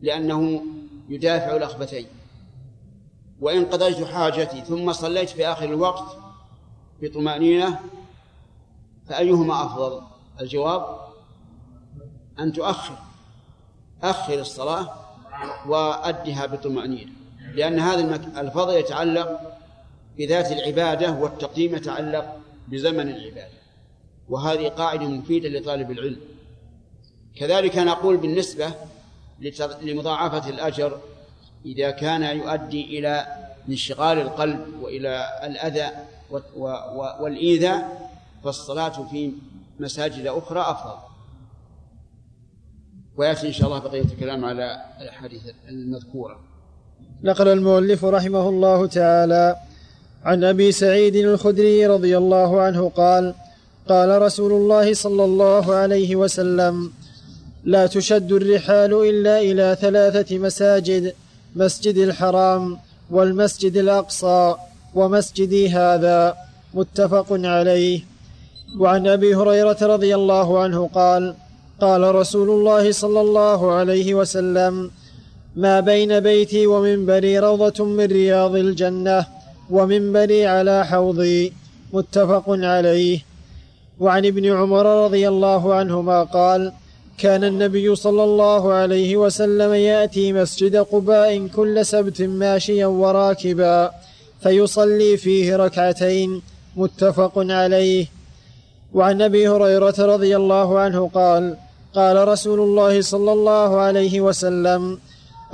[0.01, 0.63] لأنه
[1.09, 2.07] يدافع الأخبثين
[3.41, 6.26] وإن قضيت حاجتي ثم صليت في آخر الوقت
[7.03, 7.81] بطمأنينة
[9.09, 10.03] فأيهما أفضل؟
[10.41, 10.99] الجواب
[12.39, 12.99] أن تؤخر
[14.03, 14.95] أخر الصلاة
[15.67, 17.13] وأدها بطمأنينة
[17.55, 19.41] لأن هذا الفضل يتعلق
[20.19, 22.37] بذات العبادة والتقديم يتعلق
[22.69, 23.57] بزمن العبادة
[24.29, 26.21] وهذه قاعدة مفيدة لطالب العلم.
[27.37, 28.75] كذلك نقول بالنسبة
[29.83, 31.01] لمضاعفة الأجر
[31.67, 33.27] إذا كان يؤدي إلى
[33.69, 35.91] انشغال القلب وإلى الأذى
[37.21, 38.11] والإيذاء
[38.45, 39.33] فالصلاة في
[39.81, 40.99] مساجد أخرى أفضل.
[43.17, 46.41] ويأتي إن شاء الله بقية الكلام على الأحاديث المذكورة.
[47.23, 49.57] نقل المؤلف رحمه الله تعالى
[50.25, 53.35] عن أبي سعيد الخدري رضي الله عنه قال
[53.89, 56.93] قال رسول الله صلى الله عليه وسلم
[57.65, 61.15] لا تشد الرحال إلا إلى ثلاثة مساجد
[61.57, 62.79] مسجد الحرام
[63.11, 64.55] والمسجد الأقصى.
[64.95, 66.35] ومسجدي هذا
[66.75, 68.01] متفق عليه.
[68.79, 71.35] وعن أبي هريرة رضي الله عنه قال
[71.81, 74.91] قال رسول الله صلى الله عليه وسلم
[75.57, 79.27] ما بين بيتي ومنبري روضة من رياض الجنة
[79.71, 81.53] ومنبري على حوضي.
[81.93, 83.19] متفق عليه.
[84.01, 86.73] وعن ابن عمر رضي الله عنهما قال
[87.19, 93.91] كان النبي صلى الله عليه وسلم يأتي مسجد قباء كل سبت ماشيا وراكبا.
[94.47, 96.43] فيصلي فيه ركعتين
[96.77, 98.07] متفق عليه.
[98.95, 101.57] وعن أبي هريرة رضي الله عنه قال
[101.95, 104.99] قال رسول الله صلى الله عليه وسلم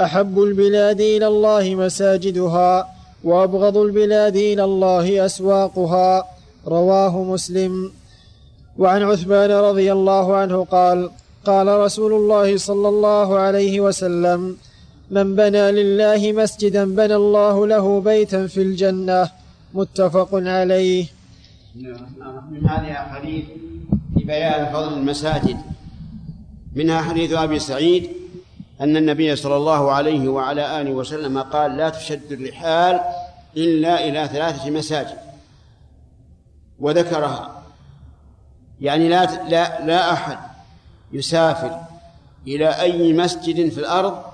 [0.01, 2.89] أحب البلاد إلى الله مساجدها
[3.25, 6.25] وأبغض البلاد إلى الله أسواقها.
[6.67, 7.93] رواه مسلم.
[8.79, 11.11] وعن عثمان رضي الله عنه قال
[11.47, 14.57] قال رسول الله صلى الله عليه وسلم
[15.13, 19.31] من بنى لله مسجدا بنى الله له بيتا في الجنة.
[19.75, 21.07] متفق عليه.
[22.51, 23.45] من هذه احاديث
[24.15, 25.57] في بيان فضل المساجد.
[26.75, 28.11] منها حديث أبي سعيد
[28.81, 33.01] أن النبي صلى الله عليه وعلى آله وسلم قال لا تشد الرحال
[33.57, 35.19] إلا إلى ثلاثة مساجد.
[36.81, 37.63] وذكرها.
[38.81, 40.39] يعني لا لا لا أحد
[41.13, 41.81] يسافر
[42.47, 44.32] إلى أي مسجد في الأرض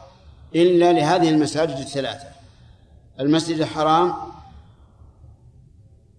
[0.54, 2.28] إلا لهذه المساجد الثلاثة.
[3.20, 4.14] المسجد الحرام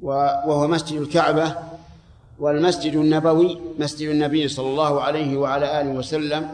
[0.02, 1.56] وهو مسجد الكعبة
[2.40, 6.52] والمسجد النبوي مسجد النبي صلى الله عليه وعلى آله وسلم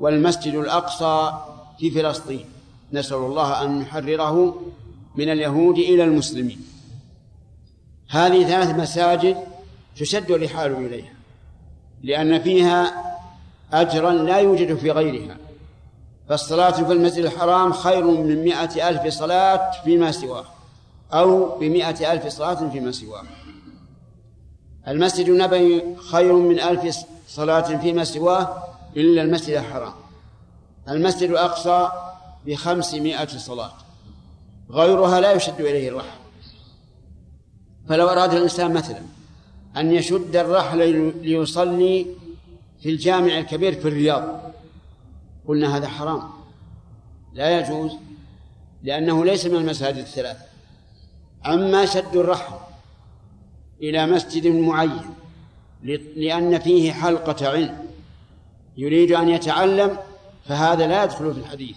[0.00, 1.32] والمسجد الأقصى
[1.78, 2.44] في فلسطين.
[2.92, 4.62] نسأل الله أن يحرره
[5.16, 6.60] من اليهود إلى المسلمين.
[8.08, 9.36] هذه ثلاث مساجد
[9.96, 11.12] تشد الرحال إليها
[12.02, 13.04] لأن فيها
[13.72, 15.36] أجرا لا يوجد في غيرها.
[16.28, 20.44] فالصلاة في المسجد الحرام خير من مائة ألف صلاة فيما سواه
[21.12, 23.22] أو بمائة ألف صلاة فيما سواه.
[24.88, 26.96] المسجد النبوي خير من ألف
[27.28, 28.64] صلاة فيما سواه
[28.96, 29.92] إلا المسجد الحرام.
[30.88, 31.88] المسجد الأقصى
[32.46, 33.72] بخمسمائة صلاة
[34.70, 36.18] غيرها لا يشد إليه الرحل
[37.88, 39.02] فلو أراد الإنسان مثلا
[39.76, 42.06] أن يشد الرحل ليصلي
[42.82, 44.54] في الجامع الكبير في الرياض
[45.48, 46.22] قلنا هذا حرام.
[47.32, 47.92] لا يجوز
[48.82, 50.44] لأنه ليس من المساجد الثلاثة
[51.46, 52.54] أما شد الرحل
[53.82, 55.14] إلى مسجد معين
[56.16, 57.86] لأن فيه حلقة علم.
[58.76, 59.98] يريد أن يتعلم
[60.44, 61.76] فهذا لا يدخل في الحديث.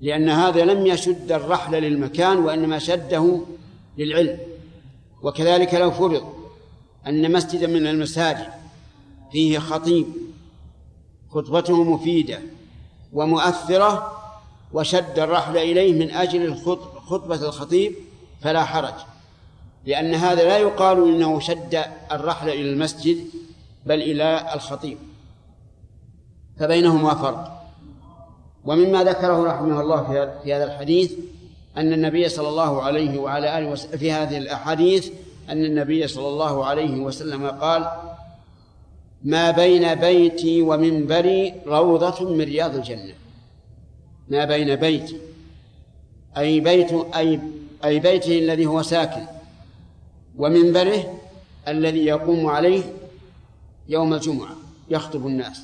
[0.00, 3.40] لأن هذا لم يشد الرحل للمكان وإنما شده
[3.98, 4.38] للعلم.
[5.22, 6.34] وكذلك لو فرض
[7.06, 8.48] أن مسجدا من المساجد
[9.32, 10.06] فيه خطيب
[11.30, 12.38] خطبته مفيدة
[13.12, 14.12] ومؤثرة
[14.72, 16.56] وشد الرحل إليه من أجل
[17.06, 17.94] خطبة الخطيب
[18.40, 18.94] فلا حرج
[19.86, 23.24] لأن هذا لا يقال إنه شد الرحل إلى المسجد
[23.86, 24.98] بل إلى الخطيب.
[26.60, 27.62] فبينهما فرق.
[28.64, 30.02] ومما ذكره رحمه الله
[30.42, 31.12] في هذا الحديث
[31.76, 35.10] أن النبي صلى الله عليه وعلى آله وسلم في هذه الأحاديث
[35.48, 37.90] أن النبي صلى الله عليه وسلم قال
[39.24, 43.14] ما بين بيتي ومنبري روضة من رياض الجنة.
[44.28, 45.16] ما بين بيتي.
[46.36, 47.40] أي بيت أي
[47.84, 49.26] أي بيته الذي هو ساكن.
[50.36, 51.20] ومنبره
[51.68, 52.82] الذي يقوم عليه
[53.88, 54.56] يوم الجمعة
[54.90, 55.60] يخطب الناس.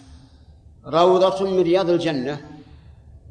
[0.86, 2.40] روضة من رياض الجنة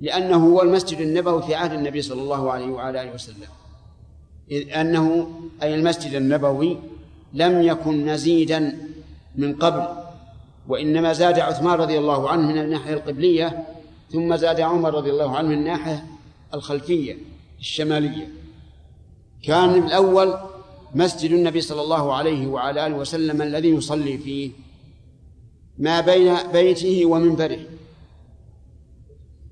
[0.02, 3.48] لأنه هو المسجد النبوي في عهد النبي صلى الله عليه وعلى آله وسلم.
[4.52, 5.32] إذ أنه
[5.64, 6.78] أي المسجد النبوي
[7.34, 8.78] لم يكن مزيدا
[9.36, 10.03] من قبل
[10.68, 13.68] وإنما زاد عثمان رضي الله عنه من الناحية القبلية
[14.12, 16.06] ثم زاد عمر رضي الله عنه من الناحية
[16.54, 17.18] الخلفية
[17.60, 18.30] الشمالية.
[19.44, 20.34] كان الأول
[20.96, 24.52] مسجد النبي صلى الله عليه وعلى آله وسلم الذي يصلي فيه
[25.78, 27.60] ما بين بيته ومنبره.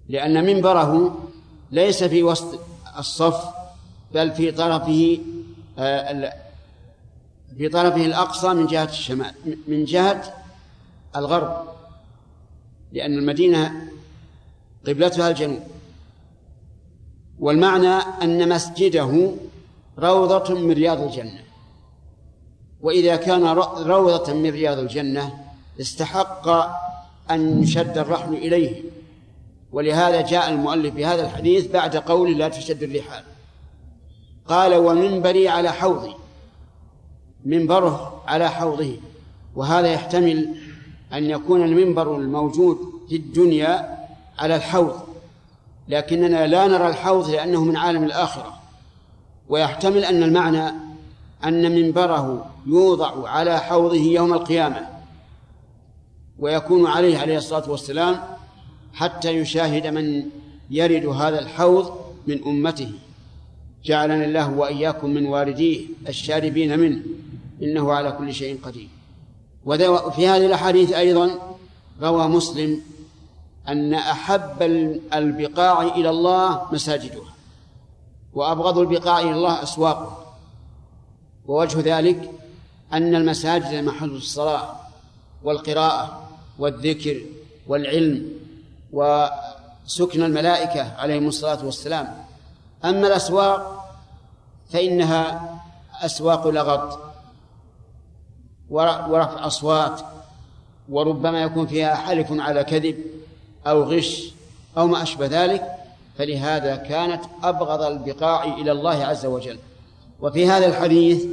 [0.09, 1.19] لأن منبره
[1.71, 2.59] ليس في وسط
[2.97, 3.43] الصف
[4.13, 5.19] بل في طرفه
[5.79, 6.33] آه،
[7.57, 9.33] في طرفه الأقصى من جهة الشمال
[9.67, 10.40] من جهة
[11.15, 11.67] الغرب
[12.91, 13.91] لأن المدينة
[14.87, 15.63] قبلتها الجنوب.
[17.39, 19.31] والمعنى أن مسجده
[19.99, 21.43] روضة من رياض الجنة.
[22.81, 23.43] وإذا كان
[23.77, 25.33] روضة من رياض الجنة
[25.81, 26.47] استحق
[27.31, 28.83] أن يشد الرحل إليه.
[29.71, 33.23] ولهذا جاء المؤلف في هذا الحديث بعد قول لا تشد الرحال.
[34.45, 36.13] قال ومنبري على حوضي.
[37.45, 38.97] منبره على حوضه.
[39.55, 40.55] وهذا يحتمل
[41.13, 42.77] أن يكون المنبر الموجود
[43.09, 43.97] في الدنيا
[44.39, 44.99] على الحوض
[45.87, 48.53] لكننا لا نرى الحوض لأنه من عالم الآخرة.
[49.49, 50.73] ويحتمل أن المعنى
[51.43, 54.87] أن منبره يوضع على حوضه يوم القيامة
[56.39, 58.19] ويكون عليه عليه الصلاة والسلام
[58.93, 60.23] حتى يشاهد من
[60.69, 61.91] يرد هذا الحوض
[62.27, 62.91] من أمته.
[63.85, 67.03] جعلنا الله وإياكم من وارديه الشاربين منه
[67.61, 68.87] إنه على كل شيء قدير.
[69.65, 71.55] وفي هذه الأحاديث أيضا
[72.01, 72.81] روى مسلم
[73.67, 74.61] أن أحب
[75.13, 77.33] البقاع إلى الله مساجدها
[78.33, 80.17] وأبغض البقاع إلى الله أسواقها
[81.47, 82.31] ووجه ذلك
[82.93, 84.75] أن المساجد محل الصلاة
[85.43, 87.21] والقراءة والذكر
[87.67, 88.29] والعلم
[88.93, 92.25] وسكن الملائكة عليهم الصلاة والسلام.
[92.85, 93.85] أما الأسواق
[94.69, 95.49] فإنها
[96.01, 97.10] أسواق لغط
[98.71, 100.01] ورفع أصوات
[100.89, 102.97] وربما يكون فيها حلف على كذب
[103.67, 104.33] أو غش
[104.77, 105.63] أو ما أشبه ذلك
[106.17, 109.59] فلهذا كانت أبغض البقاع إلى الله عز وجل.
[110.21, 111.25] وفي هذا الحديث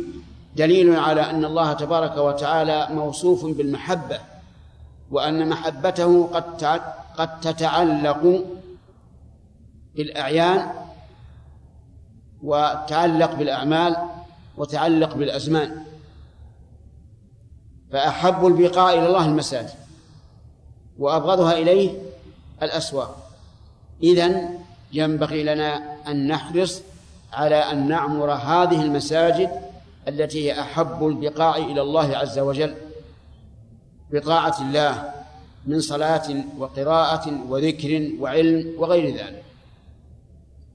[0.56, 4.18] دليل على أن الله تبارك وتعالى موصوف بالمحبة
[5.10, 6.64] وأن محبته قد
[7.18, 8.44] قد تتعلق
[9.96, 10.70] بالأعيان
[12.42, 13.96] وتعلق بالأعمال
[14.56, 15.87] وتعلق بالأزمان.
[17.92, 19.74] فأحب البقاء إلى الله المساجد
[20.98, 21.90] وأبغضها إليه
[22.62, 23.30] الأسواق.
[24.02, 24.58] إذن
[24.92, 26.82] ينبغي لنا أن نحرص
[27.32, 29.50] على أن نعمر هذه المساجد
[30.08, 32.74] التي هي أحب البقاع إلى الله عز وجل.
[34.12, 35.10] بطاعة الله
[35.66, 39.44] من صلاة وقراءة وذكر وعلم وغير ذلك.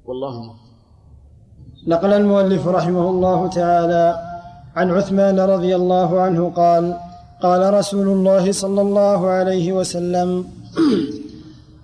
[0.06, 0.56] والله
[1.88, 4.33] نقل المؤلف رحمه الله تعالى
[4.78, 6.98] عن عثمان رضي الله عنه قال
[7.42, 10.46] قال رسول الله صلى الله عليه وسلم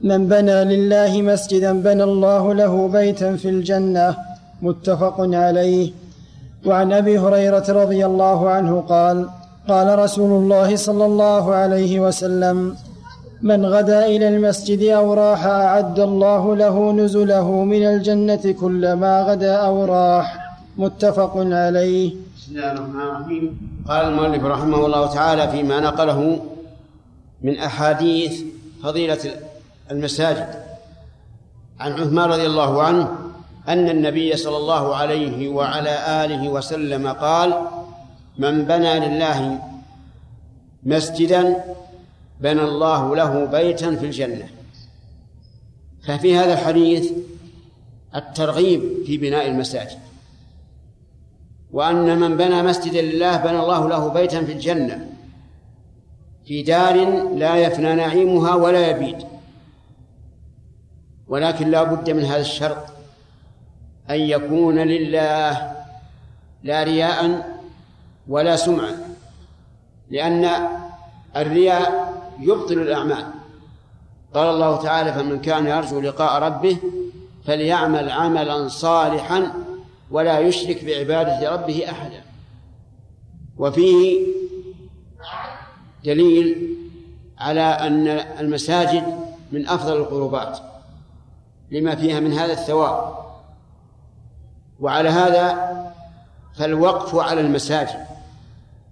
[0.02, 4.18] من بنى لله مسجدا بنى الله له بيتا في الجنة
[4.62, 5.92] متفق عليه.
[6.66, 9.28] وعن أبي هريرة رضي الله عنه قال
[9.68, 12.76] قال رسول الله صلى الله عليه وسلم
[13.42, 19.86] من غدا إلى المسجد أو راح أعد الله له نزله من الجنة كلما غدا أو
[19.86, 20.39] راح.
[20.78, 22.16] متفق عليه.
[22.38, 23.60] بسم الله الرحمن الرحيم.
[23.88, 26.46] قال المؤلف رحمه الله تعالى فيما نقله
[27.42, 28.44] من أحاديث
[28.84, 29.36] فضيلة
[29.92, 30.64] المساجد.
[31.80, 33.12] عن عثمان رضي الله عنه
[33.68, 37.54] أن النبي صلى الله عليه وعلى آله وسلم قال
[38.38, 39.60] من بنى لله
[40.84, 41.64] مسجدا
[42.42, 44.48] بنى الله له بيتا في الجنة.
[46.08, 47.12] ففي هذا الحديث
[48.16, 50.00] الترغيب في بناء المساجد.
[51.72, 55.10] وأن من بنى مسجدا لله بنى الله له بيتا في الجنة
[56.46, 56.96] في دار
[57.36, 59.18] لا يفنى نعيمها ولا يبيد.
[61.28, 62.86] ولكن لا بد من هذا الشرط
[64.10, 65.74] أن يكون لله
[66.64, 67.46] لا رياء
[68.28, 68.96] ولا سمعة
[70.10, 70.50] لأن
[71.36, 73.26] الرياء يبطل الأعمال.
[74.34, 76.78] قال الله تعالى فمن كان يرجو لقاء ربه
[77.46, 79.52] فليعمل عملا صالحا
[80.12, 82.22] ولا يشرك بعبادة ربه أحدا.
[83.58, 84.28] وفيه
[86.06, 86.76] دليل
[87.38, 88.08] على أن
[88.40, 89.04] المساجد
[89.52, 90.60] من أفضل القربات
[91.72, 93.14] لما فيها من هذا الثواب.
[94.80, 95.70] وعلى هذا
[96.56, 98.06] فالوقف على المساجد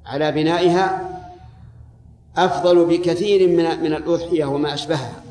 [0.05, 1.09] على بنائها
[2.37, 5.23] أفضل بكثير من من الأضحية وما أشبهها.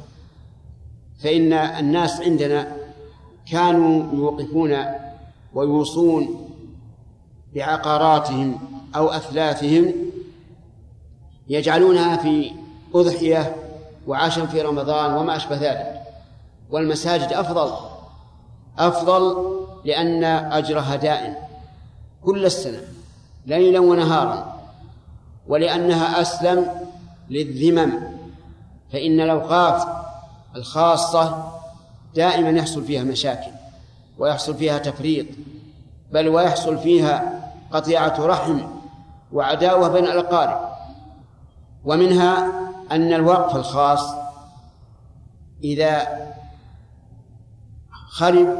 [1.18, 2.76] فإن الناس عندنا
[3.50, 4.72] كانوا يوقفون
[5.56, 6.50] ويوصون
[7.54, 8.58] بعقاراتهم
[8.96, 9.92] أو أثلاثهم
[11.48, 12.52] يجعلونها في
[12.94, 13.56] أضحية
[14.06, 16.02] وعشم في رمضان وما أشبه ذلك.
[16.70, 17.72] والمساجد أفضل
[18.78, 21.34] أفضل لأن أجرها دائم
[22.24, 22.80] كل السنة
[23.46, 24.60] ليلا ونهارا
[25.48, 26.70] ولأنها أسلم
[27.30, 27.92] للذمم.
[28.92, 29.88] فإن الأوقاف
[30.56, 31.52] الخاصة
[32.14, 33.55] دائما يحصل فيها مشاكل.
[34.18, 35.26] ويحصل فيها تفريط
[36.12, 38.60] بل ويحصل فيها قطيعة رحم
[39.32, 40.68] وعداوة بين الأقارب.
[41.84, 42.52] ومنها
[42.92, 44.14] أن الوقف الخاص
[45.64, 46.06] إذا
[48.10, 48.58] خرب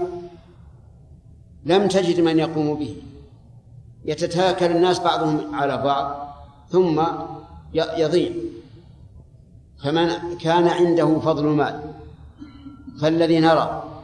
[1.65, 2.97] لم تجد من يقوم به.
[4.05, 6.35] يتتاكل الناس بعضهم على بعض
[6.71, 7.03] ثم
[7.75, 8.33] يضيع.
[9.83, 11.81] فمن كان عنده فضل مال
[13.01, 13.96] فالذي نرى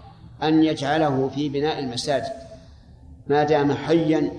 [0.42, 2.32] أن يجعله في بناء المساجد.
[3.26, 4.32] ما دام حيا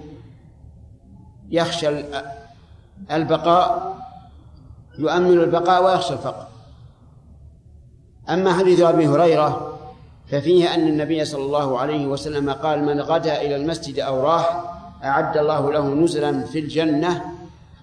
[1.50, 2.04] يخشى
[3.12, 3.98] البقاء
[5.00, 6.48] يؤمن البقاء ويخشى الفقر.
[8.30, 9.80] أما حديث أبي هريرة
[10.28, 14.64] ففيه أن النبي صلى الله عليه وسلم قال من غدا إلى المسجد أو راح
[15.04, 17.22] أعد الله له نزلا في الجنة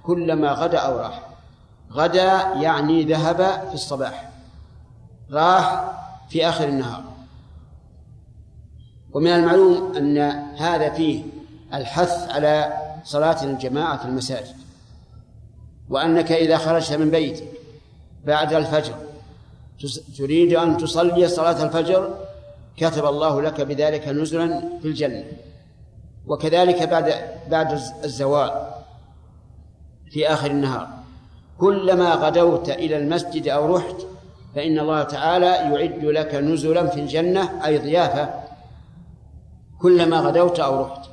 [0.02, 1.22] كلما غدا أو راح
[1.92, 3.36] غدا يعني ذهب
[3.68, 4.30] في الصباح
[5.32, 5.84] راح
[6.28, 7.09] في آخر النهار.
[9.12, 10.18] ومن المعلوم أن
[10.58, 11.22] هذا فيه
[11.74, 12.72] الحث على
[13.04, 14.56] صلاة الجماعة في المساجد
[15.88, 17.48] وأنك إذا خرجت من بيتك
[18.24, 18.94] بعد الفجر
[20.18, 22.14] تريد أن تصلي صلاة الفجر
[22.76, 25.24] كتب الله لك بذلك نزلا في الجنة
[26.26, 27.14] وكذلك بعد
[27.50, 27.72] بعد
[28.04, 28.52] الزوال
[30.10, 30.88] في آخر النهار.
[31.58, 33.96] كلما غدوت إلى المسجد أو رحت
[34.54, 38.30] فإن الله تعالى يعد لك نزلا في الجنة أي ضيافة
[39.82, 41.10] كلما غدوت أو رحت.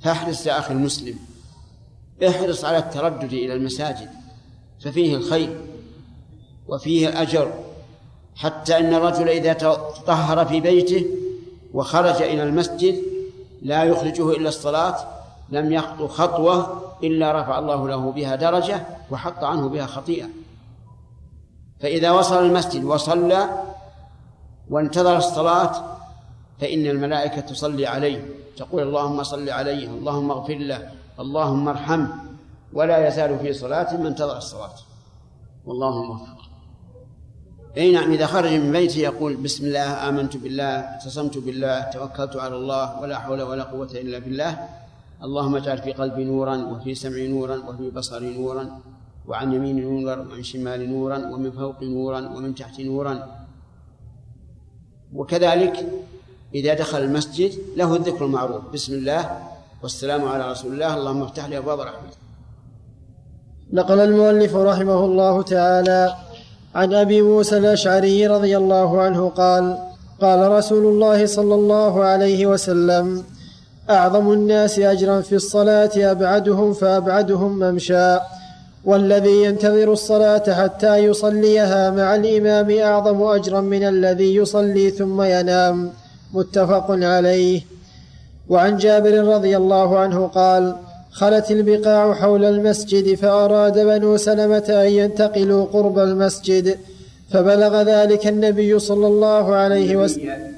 [0.00, 1.18] فاحرص يا أخي المسلم.
[2.28, 4.10] احرص على التردد إلى المساجد
[4.80, 5.60] ففيه الخير
[6.68, 7.52] وفيه الأجر
[8.36, 11.06] حتى أن الرجل إذا تطهر في بيته
[11.74, 13.02] وخرج إلى المسجد
[13.62, 14.96] لا يخرجه إلا الصلاة
[15.50, 20.26] لم يخطو خطوة إلا رفع الله له بها درجة وحط عنه بها خطيئة.
[21.80, 23.62] فإذا وصل المسجد وصلى
[24.70, 25.93] وانتظر الصلاة
[26.60, 28.26] فإن الملائكة تصلي عليه
[28.56, 30.90] تقول اللهم صل عليه اللهم اغفر له
[31.20, 32.08] اللهم ارحمه
[32.72, 34.74] ولا يزال في صلاة من انتظر الصلاة.
[35.66, 36.38] والله موفق.
[37.76, 42.56] أي نعم إذا خرج من بيته يقول بسم الله آمنت بالله اعتصمت بالله توكلت على
[42.56, 44.68] الله ولا حول ولا قوة إلا بالله.
[45.22, 48.80] اللهم اجعل في قلبي نورا وفي سمعي نورا وفي بصري نورا
[49.26, 53.14] وعن يميني نورا وعن شمالي نورا ومن فوقي نورا ومن تحتي نورا.
[55.14, 55.86] وكذلك
[56.54, 59.30] إذا دخل المسجد له الذكر المعروف بسم الله
[59.82, 62.18] والسلام على رسول الله اللهم افتح لي أبواب رحمتك.
[63.72, 66.14] نقل المؤلف رحمه الله تعالى
[66.74, 69.78] عن أبي موسى الأشعري رضي الله عنه قال
[70.20, 73.24] قال رسول الله صلى الله عليه وسلم
[73.90, 78.18] أعظم الناس أجرا في الصلاة أبعدهم فأبعدهم ممشى
[78.84, 85.92] والذي ينتظر الصلاة حتى يصليها مع الإمام أعظم أجرا من الذي يصلي ثم ينام.
[86.34, 87.60] متفق عليه.
[88.48, 90.76] وعن جابر رضي الله عنه قال
[91.12, 96.78] خلت البقاع حول المسجد فأراد بنو سلمة أن ينتقلوا قرب المسجد
[97.30, 100.54] فبلغ ذلك النبي صلى الله عليه وسلم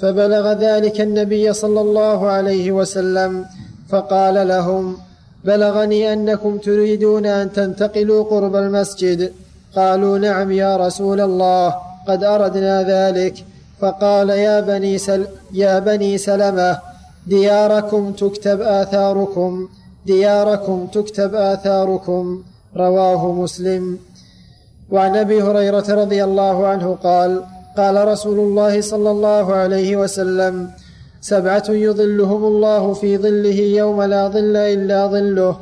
[0.00, 3.44] فبلغ ذلك النبي صلى الله عليه وسلم
[3.88, 4.96] فقال لهم
[5.44, 9.32] بلغني أنكم تريدون أن تنتقلوا قرب المسجد.
[9.76, 11.74] قالوا نعم يا رسول الله
[12.08, 13.34] قد أردنا ذلك.
[13.80, 16.78] فقال يا بني, سل يا بني سلمة
[17.26, 19.68] دياركم تكتب آثاركم
[20.06, 22.42] دياركم تكتب آثاركم
[22.76, 23.98] رواه مسلم.
[24.90, 27.42] وعن أبي هريرة رضي الله عنه قال
[27.76, 30.70] قال رسول الله صلى الله عليه وسلم
[31.20, 35.56] سبعة يظلهم الله في ظله يوم لا ظل إلا ظله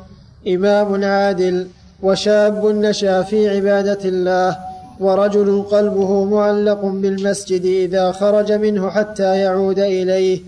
[0.49, 1.67] إمام عادل
[2.03, 4.72] وشاب نشأ في عبادة الله
[5.03, 10.41] ورجل قلبه معلق بالمسجد إذا خرج منه حتى يعود إليه.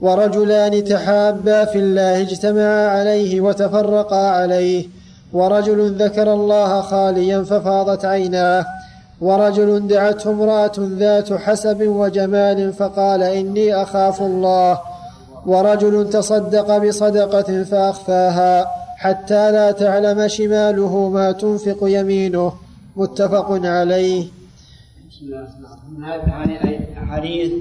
[0.00, 4.84] ورجلان تحابا في الله اجتمعا عليه وتفرقا عليه.
[5.32, 8.66] ورجل ذكر الله خاليا ففاضت عيناه.
[9.20, 14.80] ورجل دعته امرأة ذات حسب وجمال فقال إني أخاف الله.
[15.46, 18.66] ورجل تصدق بصدقة فأخفاها
[18.96, 22.65] حتى لا تعلم شماله ما تنفق يمينه.
[22.96, 24.28] متفق عليه.
[25.10, 27.52] بسم الله الرحمن الرحيم هذه الاحاديث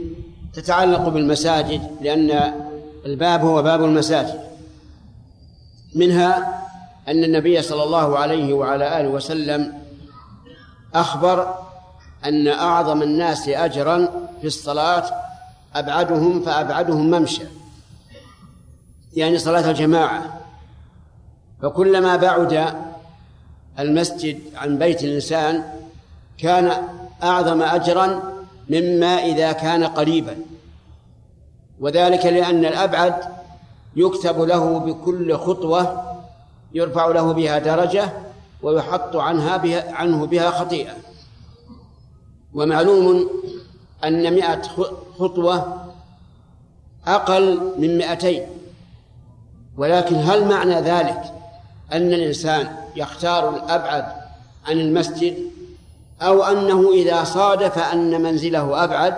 [0.53, 2.53] تتعلق بالمساجد لأن
[3.05, 4.39] الباب هو باب المساجد.
[5.95, 6.61] منها
[7.07, 9.73] أن النبي صلى الله عليه وعلى آله وسلم
[10.93, 11.55] أخبر
[12.25, 14.09] أن أعظم الناس أجرا
[14.41, 15.03] في الصلاة
[15.75, 17.43] أبعدهم فأبعدهم ممشى.
[19.13, 20.41] يعني صلاة الجماعة.
[21.61, 22.75] فكلما بعد
[23.79, 25.63] المسجد عن بيت الإنسان
[26.37, 26.71] كان
[27.23, 28.33] أعظم أجرا
[28.69, 30.37] مما إذا كان قريبا.
[31.79, 33.15] وذلك لأن الأبعد
[33.95, 36.03] يكتب له بكل خطوة
[36.73, 38.13] يرفع له بها درجة
[38.61, 40.93] ويحط عنها بها عنه بها خطيئة.
[42.53, 43.29] ومعلوم
[44.03, 44.61] أن مئة
[45.19, 45.85] خطوة
[47.07, 48.43] أقل من مئتين.
[49.77, 51.21] ولكن هل معنى ذلك؟
[51.93, 54.05] أن الإنسان يختار الأبعد
[54.65, 55.51] عن المسجد
[56.21, 59.17] أو أنه إذا صادف أن منزله أبعد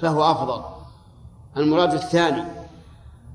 [0.00, 0.62] فهو أفضل.
[1.56, 2.44] المراد الثاني.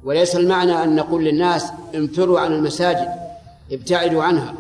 [0.03, 3.09] وليس المعنى أن نقول للناس انفروا عن المساجد
[3.71, 4.53] ابتعدوا عنها.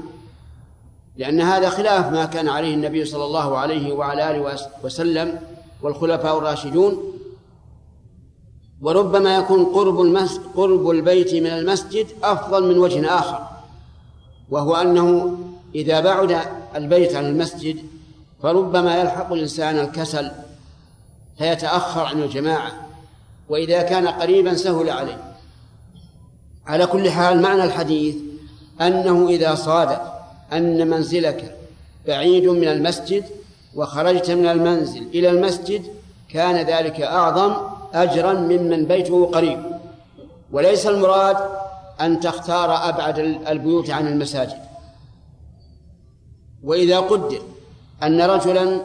[1.17, 5.39] لأن هذا خلاف ما كان عليه النبي صلى الله عليه وعلى آله وسلم
[5.81, 7.13] والخلفاء الراشدون.
[8.81, 10.39] وربما يكون قرب المس...
[10.55, 13.52] قرب البيت من المسجد أفضل من وجه آخر.
[14.49, 15.37] وهو أنه
[15.75, 16.37] إذا بعد
[16.75, 17.77] البيت عن المسجد
[18.43, 20.31] فربما يلحق الإنسان الكسل
[21.37, 22.71] فيتأخر عن الجماعة
[23.49, 25.33] وإذا كان قريبا سهل عليه.
[26.67, 28.15] على كل حال معنى الحديث
[28.81, 29.99] أنه إذا صادف
[30.53, 31.57] أن منزلك
[32.07, 33.25] بعيد من المسجد
[33.75, 35.83] وخرجت من المنزل إلى المسجد
[36.29, 37.53] كان ذلك أعظم
[37.93, 39.59] أجرا ممن بيته قريب.
[40.51, 41.37] وليس المراد
[42.05, 44.61] أن تختار أبعد البيوت عن المساجد.
[46.63, 47.41] وإذا قدر
[48.03, 48.81] أن رجلا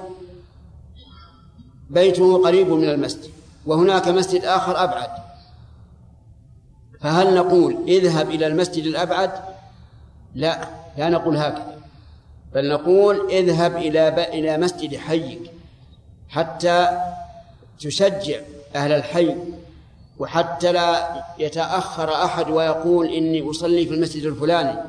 [1.90, 3.30] بيته قريب من المسجد
[3.66, 5.10] وهناك مسجد آخر أبعد
[7.00, 9.32] فهل نقول اذهب إلى المسجد الأبعد؟
[10.34, 10.68] لا
[10.98, 11.78] لا نقول هكذا
[12.54, 15.50] بل نقول اذهب إلى إلى مسجد حيك
[16.28, 17.00] حتى
[17.80, 18.40] تشجع
[18.74, 19.36] أهل الحي
[20.18, 24.80] وحتى لا يتأخر أحد ويقول إني أصلي في المسجد الفلاني.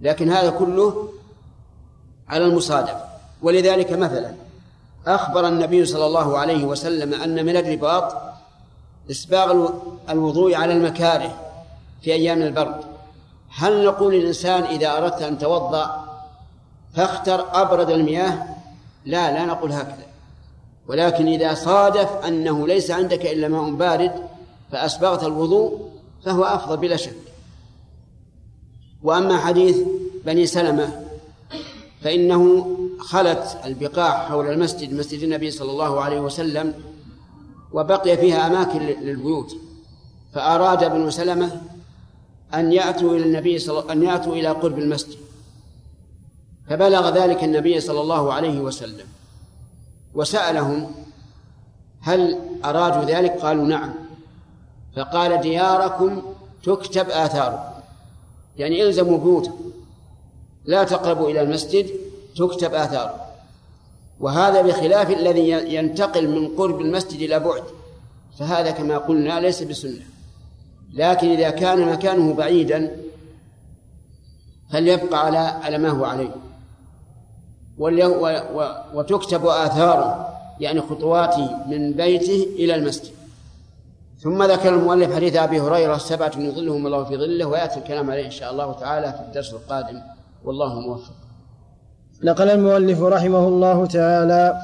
[0.00, 1.08] لكن هذا كله
[2.28, 3.04] على المصادفة
[3.42, 4.34] ولذلك مثلا
[5.06, 8.16] أخبر النبي صلى الله عليه وسلم أن من الرباط
[9.10, 9.70] إسباغ
[10.10, 11.34] الوضوء على المكاره
[12.02, 12.80] في أيام البرد.
[13.54, 16.04] هل نقول للإنسان إذا أردت أن توضأ
[16.94, 18.46] فاختر أبرد المياه؟
[19.04, 20.09] لا لا نقول هكذا.
[20.90, 24.12] ولكن إذا صادف أنه ليس عندك إلا ماء بارد
[24.72, 25.90] فأسبغت الوضوء
[26.24, 27.16] فهو أفضل بلا شك.
[29.02, 29.78] وأما حديث
[30.26, 31.06] بني سلمة
[32.02, 32.66] فإنه
[32.98, 36.74] خلت البقاع حول المسجد مسجد النبي صلى الله عليه وسلم
[37.72, 39.56] وبقي فيها أماكن للبيوت.
[40.34, 41.60] فأراد ابن سلمة
[42.54, 45.18] أن يأتوا إلى النبي صلى أن يأتوا إلى قرب المسجد.
[46.68, 49.06] فبلغ ذلك النبي صلى الله عليه وسلم.
[50.14, 50.90] وسألهم
[52.00, 53.94] هل أرادوا ذلك؟ قالوا نعم.
[54.96, 56.22] فقال دياركم
[56.62, 57.80] تكتب آثاركم.
[58.56, 59.72] يعني إلزموا بيوتكم.
[60.64, 61.90] لا تقربوا إلى المسجد
[62.36, 63.20] تكتب آثاركم.
[64.20, 67.62] وهذا بخلاف الذي ينتقل من قرب المسجد إلى بعد.
[68.38, 70.02] فهذا كما قلنا ليس بسنة.
[70.92, 72.96] لكن إذا كان مكانه بعيدا
[74.70, 76.49] فليبقى على على ما هو عليه.
[78.94, 80.28] وتكتب آثاره
[80.60, 83.10] يعني خطواته من بيته إلى المسجد.
[84.22, 88.30] ثم ذكر المؤلف حديث أبي هريرة سبعة يظلهم الله في ظله ويأتي الكلام عليه إن
[88.30, 90.00] شاء الله تعالى في الدرس القادم.
[90.44, 91.12] والله موفق.
[92.24, 94.56] نقل المؤلف رحمه الله تعالى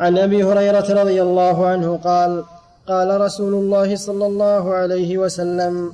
[0.00, 2.44] عن أبي هريرة رضي الله عنه قال
[2.88, 5.92] قال رسول الله صلى الله عليه وسلم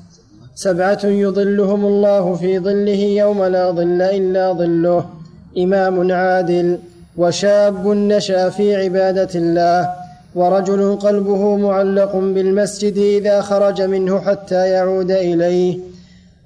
[0.55, 5.11] سبعة يظلهم الله في ظله يوم لا ظل إلا ظله.
[5.59, 6.79] إمام عادل
[7.17, 9.91] وشاب نشأ في عبادة الله
[10.35, 15.79] ورجل قلبه معلق بالمسجد إذا خرج منه حتى يعود إليه.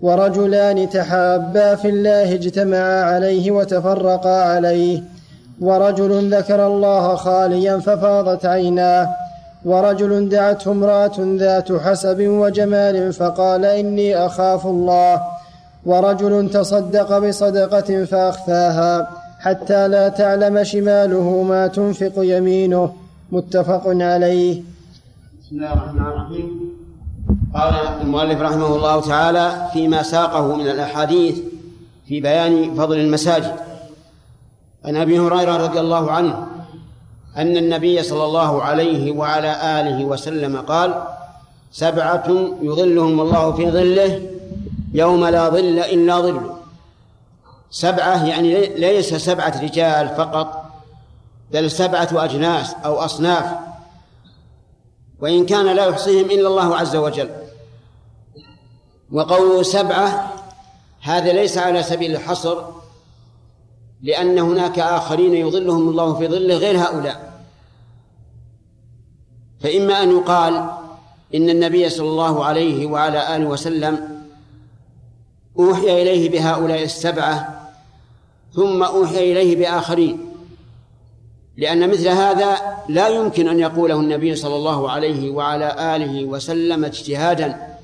[0.01, 5.03] ورجلان تحابا في الله اجتمعا عليه وتفرقا عليه.
[5.61, 9.09] ورجل ذكر الله خاليا ففاضت عيناه.
[9.65, 15.23] ورجل دعته امرأة ذات حسب وجمال فقال إني أخاف الله.
[15.87, 19.11] ورجل تصدق بصدقة فأخفاها
[19.41, 22.93] حتى لا تعلم شماله ما تنفق يمينه.
[23.33, 24.63] متفق عليه.
[25.43, 26.73] بسم الله الرحمن الرحيم.
[27.55, 31.39] قال المؤلف رحمه الله تعالى فيما ساقه من الأحاديث
[32.09, 33.55] في بيان فضل المساجد.
[34.85, 36.47] عن أبي هريرة رضي الله عنه
[37.37, 40.95] أن النبي صلى الله عليه وعلى آله وسلم قال
[41.73, 42.29] سبعة
[42.63, 44.21] يظلهم الله في ظله
[44.93, 46.59] يوم لا ظل إلا ظله
[47.71, 50.65] سبعة يعني ليس سبعة رجال فقط
[51.53, 53.55] بل سبعة أجناس أو أصناف.
[55.21, 57.31] وإن كان لا يحصيهم إلا الله عز وجل.
[59.13, 60.35] وقوله سبعة
[61.01, 62.65] هذا ليس على سبيل الحصر
[64.03, 67.43] لأن هناك آخرين يظلهم الله في ظله غير هؤلاء.
[69.61, 70.71] فإما أن يقال
[71.35, 74.18] إن النبي صلى الله عليه وعلى آله وسلم
[75.59, 77.69] أوحي إليه بهؤلاء السبعة
[78.55, 80.29] ثم أوحي إليه بآخرين.
[81.57, 82.57] لأن مثل هذا
[82.89, 87.77] لا يمكن أن يقوله النبي صلى الله عليه وعلى آله وسلم اجتهادا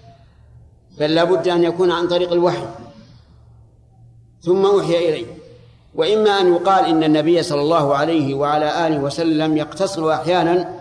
[0.99, 2.67] بل لا بد أن يكون عن طريق الوحي.
[4.43, 5.27] ثم أوحي إليه.
[5.95, 10.81] وإما أن يقال إن النبي صلى الله عليه وعلى آله وسلم يقتصر أحيانا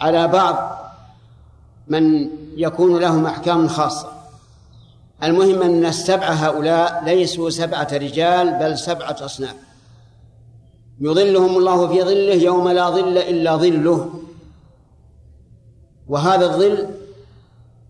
[0.00, 0.78] على بعض
[1.88, 4.17] من يكون لهم أحكام خاصة.
[5.22, 9.54] المهم أن السبعة هؤلاء ليسوا سبعة رجال بل سبعة أصناف.
[11.00, 14.10] يظلهم الله في ظله يوم لا ظل إلا ظله.
[16.08, 16.88] وهذا الظل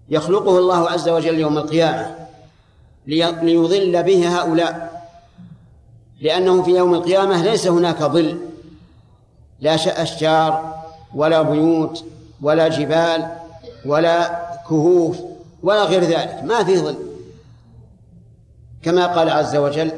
[0.09, 2.15] يخلقه الله عز وجل يوم القيامة
[3.07, 5.03] ليظل به هؤلاء.
[6.21, 8.39] لأنه في يوم القيامة ليس هناك ظل
[9.61, 10.75] لا أشجار
[11.15, 12.05] ولا بيوت
[12.43, 13.37] ولا جبال
[13.87, 15.19] ولا كهوف
[15.63, 17.08] ولا غير ذلك ما في ظل.
[18.83, 19.91] كما قال عز وجل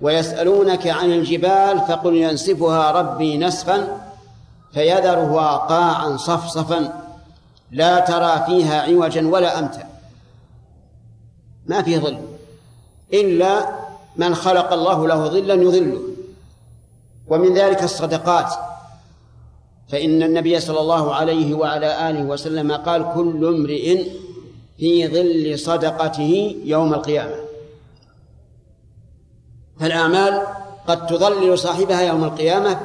[0.00, 4.00] ويسألونك عن الجبال فقل ينسفها ربي نسفا
[4.72, 7.02] فيذرها قاعا صفصفا
[7.70, 9.88] لا ترى فيها عوجا ولا أمتا.
[11.66, 12.18] ما في ظل
[13.12, 13.68] إلا
[14.16, 15.98] من خلق الله له ظلا يظله
[17.28, 18.54] ومن ذلك الصدقات.
[19.88, 24.04] فإن النبي صلى الله عليه وعلى آله وسلم قال كل امرئ
[24.78, 27.47] في ظل صدقته يوم القيامة.
[29.80, 30.42] فالأعمال
[30.88, 32.80] قد تظلل صاحبها يوم القيامة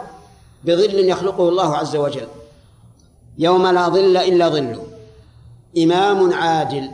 [0.64, 2.28] بظل يخلقه الله عز وجل.
[3.38, 4.84] يوم لا ظل إلا ظله
[5.78, 6.92] إمام عادل.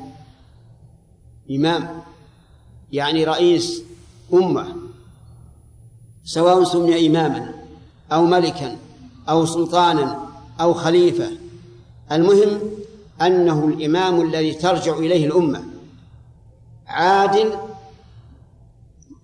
[1.51, 2.01] إمام.
[2.91, 3.83] يعني رئيس
[4.33, 4.75] أمة.
[6.23, 7.53] سواء سمي إماما
[8.11, 8.77] أو ملكا
[9.29, 10.19] أو سلطانا
[10.61, 11.31] أو خليفة.
[12.11, 12.59] المهم
[13.21, 15.63] أنه الإمام الذي ترجع إليه الأمة.
[16.87, 17.68] عادل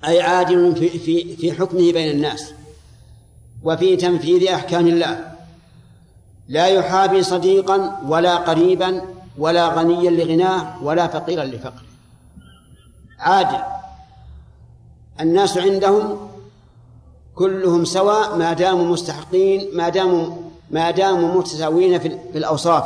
[0.07, 2.53] أي عادل في في في حكمه بين الناس
[3.64, 5.32] وفي تنفيذ أحكام الله.
[6.48, 9.02] لا يحابي صديقا ولا قريبا
[9.38, 11.86] ولا غنيا لغناه ولا فقيرا لفقره.
[13.19, 13.64] عادل
[15.19, 16.30] الناس عندهم
[17.36, 20.36] كلهم سواء ما داموا مستحقين ما داموا
[20.72, 22.84] ما داموا متساويين في الأوصاف.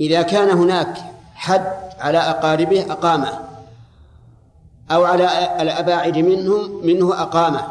[0.00, 0.96] إذا كان هناك
[1.34, 3.47] حد على أقاربه أقامه.
[4.90, 5.24] أو على
[5.62, 7.66] الأباعد منهم منه أقامة.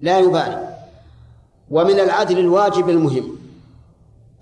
[0.00, 0.76] لا يبالي.
[1.70, 3.38] ومن العدل الواجب المهم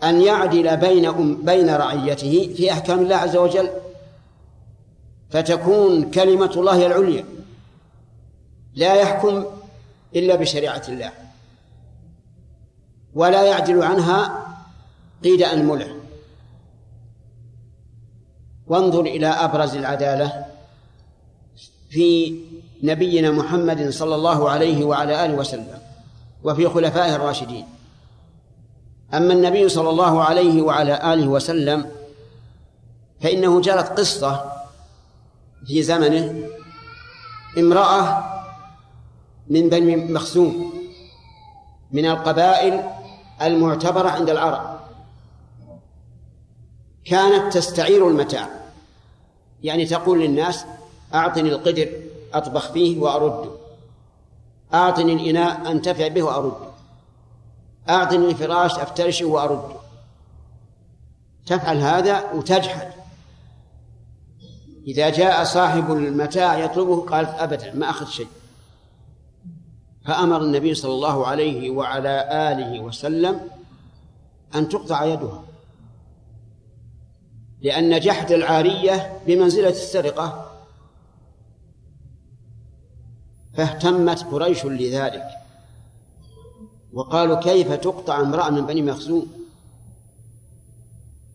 [0.02, 3.70] أن يعدل بين بين رعيته في أحكام الله عز وجل
[5.30, 7.24] فتكون كلمة الله العليا.
[8.74, 9.44] لا يحكم
[10.16, 11.12] إلا بشريعة الله.
[13.14, 14.46] ولا يعدل عنها
[15.24, 15.96] قيد أنملة
[18.66, 20.53] وانظر إلى أبرز العدالة.
[21.94, 22.40] في
[22.82, 25.78] نبينا محمد صلى الله عليه وعلى آله وسلم
[26.44, 27.66] وفي خلفائه الراشدين.
[29.14, 31.90] أما النبي صلى الله عليه وعلى آله وسلم
[33.20, 34.52] فإنه جرت قصة
[35.66, 36.48] في زمنه
[37.58, 38.24] امرأة
[39.48, 40.72] من بني مخزوم
[41.92, 42.82] من القبائل
[43.42, 44.80] المعتبرة عند العرب.
[47.04, 48.48] كانت تستعير المتاع.
[49.62, 50.64] يعني تقول للناس
[51.14, 51.88] أعطني القدر
[52.34, 53.50] أطبخ فيه وأرده
[54.74, 56.74] أعطني الإناء أنتفع به وأرده
[57.88, 59.76] أعطني الفراش أفترشه وأرده
[61.46, 62.92] تفعل هذا وتجحد.
[64.86, 68.28] إذا جاء صاحب المتاع يطلبه قالت أبدا ما أخذ شيء.
[70.06, 73.40] فأمر النبي صلى الله عليه وعلى آله وسلم
[74.54, 75.42] أن تقطع يدها.
[77.60, 80.43] لأن جحد العارية بمنزلة السرقة
[83.56, 85.24] فاهتمت قريش لذلك.
[86.92, 89.26] وقالوا كيف تقطع امرأة من بني مخزوم؟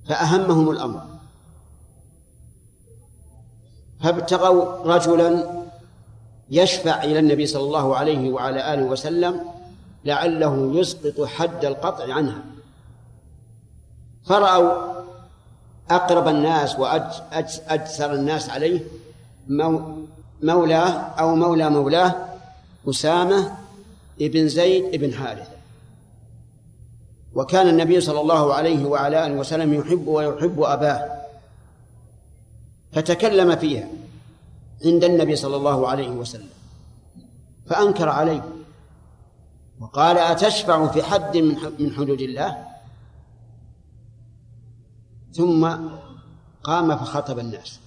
[0.08, 1.02] فأهمهم الأمر.
[4.04, 5.60] فابتغوا رجلا
[6.50, 9.42] يشفع إلى النبي صلى الله عليه وعلى آله وسلم
[10.06, 12.44] لعله يسقط حد القطع عنها.
[14.26, 15.00] فرأوا
[15.90, 18.84] أقرب الناس وأجسر الناس عليه
[20.44, 22.16] مولاه أو مولى مولاه
[22.90, 23.58] أسامة
[24.22, 25.60] ابن زيد ابن حارثة.
[27.36, 31.20] وكان النبي صلى الله عليه وعلى آله وسلم يحب ويحب أباه.
[32.92, 33.88] فتكلم فيها
[34.86, 36.50] عند النبي صلى الله عليه وسلم.
[37.68, 38.44] فأنكر عليه.
[39.80, 41.38] وقال أتشفع في حد
[41.80, 42.68] من حدود الله؟
[45.34, 45.76] ثم
[46.64, 47.80] قام فخطب الناس.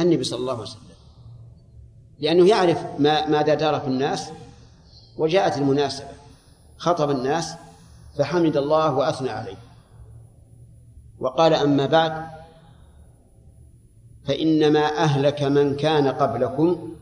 [0.00, 0.89] النبي صلى الله عليه وسلم.
[2.20, 4.30] لأنه يعرف ما ماذا دار في الناس
[5.18, 6.08] وجاءت المناسبة.
[6.78, 7.54] خطب الناس
[8.18, 9.56] فحمد الله وأثنى عليه.
[11.18, 12.26] وقال أما بعد
[14.24, 16.94] فإنما أهلك من كان قبلكم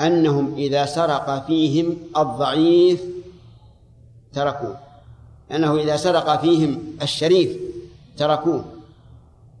[0.00, 3.02] أنهم إذا سرق فيهم الضعيف
[4.32, 4.78] تركوه.
[5.52, 7.58] أنه إذا سرق فيهم الشريف
[8.16, 8.64] تركوه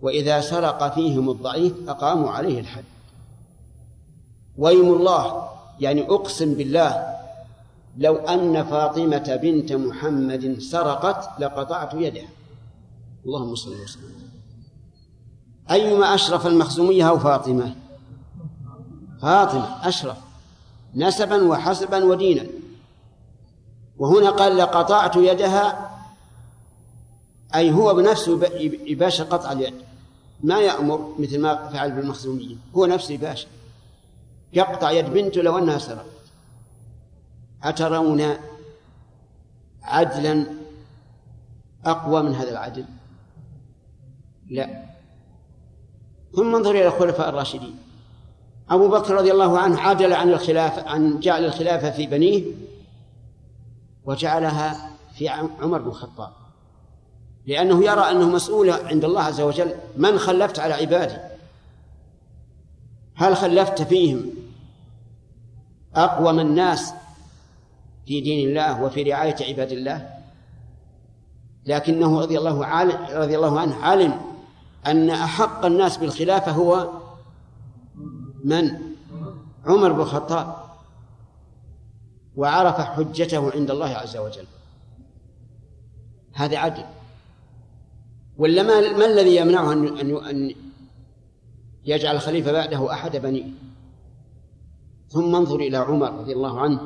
[0.02, 2.84] وإذا سرق فيهم الضعيف أقاموا عليه الحد.
[4.58, 5.48] ويم الله
[5.80, 7.18] يعني أقسم بالله
[7.98, 12.28] لو أن فاطمة بنت محمد سرقت لقطعت يدها.
[13.26, 14.28] اللهم صل وسلم.
[15.70, 17.74] أيما أشرف المخزومية أو فاطمة؟
[19.22, 20.16] فاطمة أشرف.
[20.94, 22.46] نسبا وحسبا ودينا.
[23.98, 25.90] وهنا قال لقطعت يدها
[27.54, 28.46] أي هو بنفسه
[28.86, 29.74] يباشر قطع اليد.
[30.42, 33.48] ما يأمر مثل ما فعل بالمخزومية هو نفسه يباشر.
[34.52, 36.06] يقطع يد بنته لو أنها سرقت.
[37.62, 38.36] أترون
[39.82, 40.46] عدلا
[41.84, 42.84] أقوى من هذا العدل؟
[44.50, 44.84] لا.
[46.36, 47.78] ثم انظر إلى الخلفاء الراشدين.
[48.70, 52.44] أبو بكر رضي الله عنه عدل عن الخلافة عن جعل الخلافة في بنيه
[54.04, 56.32] وجعلها في عمر بن الخطاب.
[57.46, 61.18] لأنه يرى أنه مسؤول عند الله عز وجل من خلفت على عبادي.
[63.14, 64.37] هل خلفت فيهم
[65.94, 66.92] أقوم الناس
[68.06, 70.10] في دين الله وفي رعاية عباد الله.
[71.66, 74.20] لكنه رضي الله رضي الله عنه علم
[74.86, 76.90] أن أحق الناس بالخلافة هو
[78.44, 78.70] من؟
[79.66, 80.56] عمر بن الخطاب.
[82.36, 84.46] وعرف حجته عند الله عز وجل.
[86.34, 86.84] هذا عدل.
[88.38, 90.54] ولا ما, ما الذي يمنعه أن أن
[91.84, 93.44] يجعل الخليفة بعده أحد بنيه
[95.08, 96.80] ثم انظر إلى عمر رضي الله عنه.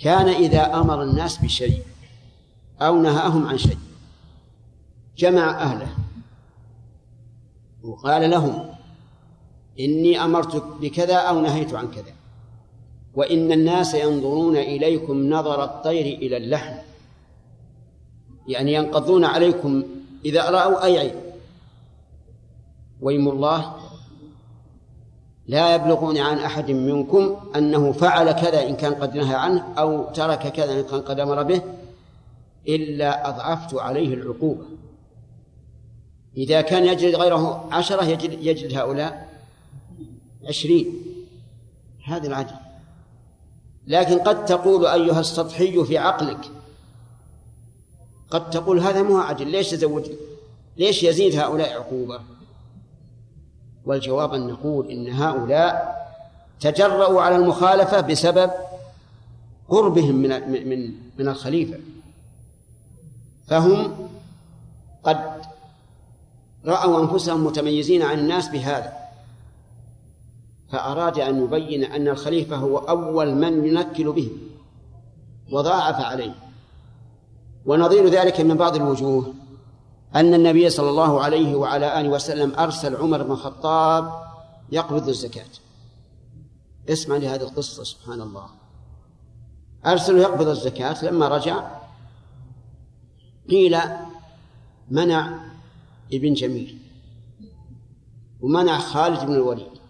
[0.00, 1.82] كان إذا أمر الناس بشيء
[2.80, 3.78] أو نهاهم عن شيء
[5.18, 5.96] جمع أهله.
[7.82, 8.74] وقال لهم
[9.80, 12.12] إني أمرتك بكذا أو نهيت عن كذا.
[13.14, 16.74] وإن الناس ينظرون إليكم نظر الطير إلى اللحم.
[18.48, 19.82] يعني ينقضون عليكم
[20.24, 21.20] إذا رأوا أي عيب
[23.00, 23.79] ويم الله
[25.50, 30.38] لا يبلغون عن أحد منكم أنه فعل كذا إن كان قد نهى عنه أو ترك
[30.38, 31.62] كذا إن كان قد أمر به
[32.68, 34.64] إلا أضعفت عليه العقوبة.
[36.36, 39.28] إذا كان يجلد غيره عشرة يجلد, يجلد هؤلاء
[40.48, 40.86] عشرين.
[42.04, 42.54] هذا العدل
[43.86, 46.50] لكن قد تقول أيها السطحي في عقلك
[48.30, 50.16] قد تقول هذا مو عدل ليش يزود
[50.76, 52.20] ليش يزيد هؤلاء عقوبة؟
[53.86, 56.00] والجواب أن نقول إن هؤلاء
[56.60, 58.50] تجرؤوا على المخالفة بسبب
[59.68, 60.28] قربهم من
[60.68, 61.78] من من الخليفة.
[63.48, 64.08] فهم
[65.02, 65.18] قد
[66.66, 68.92] رأوا أنفسهم متميزين عن الناس بهذا
[70.72, 74.30] فأراد أن يبين أن الخليفة هو أول من ينكل به
[75.52, 76.34] وضاعف عليه
[77.66, 79.34] ونظير ذلك من بعض الوجوه.
[80.16, 84.12] أن النبي صلى الله عليه وعلى آله وسلم أرسل عمر بن الخطاب
[84.72, 85.50] يقبض الزكاة.
[86.88, 88.46] اسمع لهذه القصة سبحان الله.
[89.86, 91.70] أرسل يقبض الزكاة لما رجع
[93.50, 93.78] قيل
[94.90, 95.38] منع
[96.12, 96.78] ابن جميل
[98.40, 99.80] ومنع خالد بن الوليد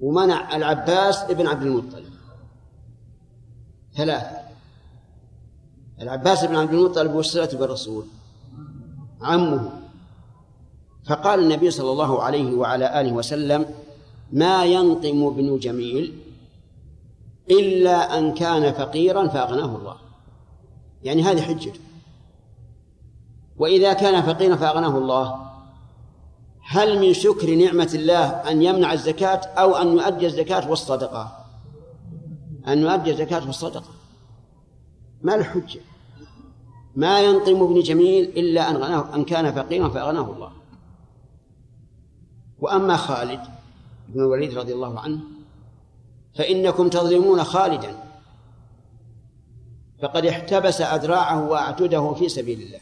[0.00, 2.10] ومنع العباس ابن عبد المطلب.
[3.94, 4.40] ثلاثة
[6.00, 8.04] العباس بن عبد المطلب والصلة بالرسول.
[9.22, 9.70] عمه.
[11.06, 13.66] فقال النبي صلى الله عليه وعلى آله وسلم
[14.32, 16.18] ما ينقم ابن جميل
[17.50, 19.96] إلا أن كان فقيرا فأغناه الله.
[21.04, 21.80] يعني هذه حجته.
[23.56, 25.50] وإذا كان فقيرا فأغناه الله
[26.62, 31.46] هل من شكر نعمة الله أن يمنع الزكاة أو أن يؤدي الزكاة والصدقة؟
[32.68, 33.90] أن يؤدي الزكاة والصدقة.
[35.22, 35.80] ما الحجة
[36.96, 40.52] ما ينقم ابن جميل إلا أن غناه أن كان فقيرا فأغناه الله.
[42.58, 43.40] وأما خالد
[44.08, 45.20] بن الوليد رضي الله عنه
[46.34, 47.96] فإنكم تظلمون خالدا.
[50.02, 52.80] فقد احتبس أذراعه وأعتده في سبيل الله.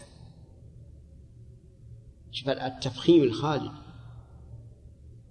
[2.32, 3.72] شوف التفخيم الخالد.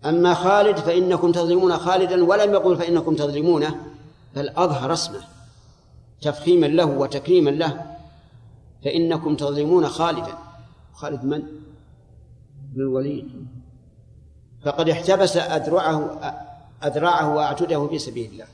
[0.06, 3.86] أما خالد فإنكم تظلمون خالدا ولم يقل فإنكم تظلمونه
[4.36, 5.22] بل أظهر اسمه
[6.22, 7.87] تفخيما له وتكريما له.
[8.84, 10.38] فإنكم تظلمون خالدا.
[10.94, 11.42] خالد من؟
[12.74, 13.48] بن الوليد.
[14.62, 16.20] فقد احتبس أذرعه
[16.84, 18.46] أذرعه وأعتده في سبيل الله.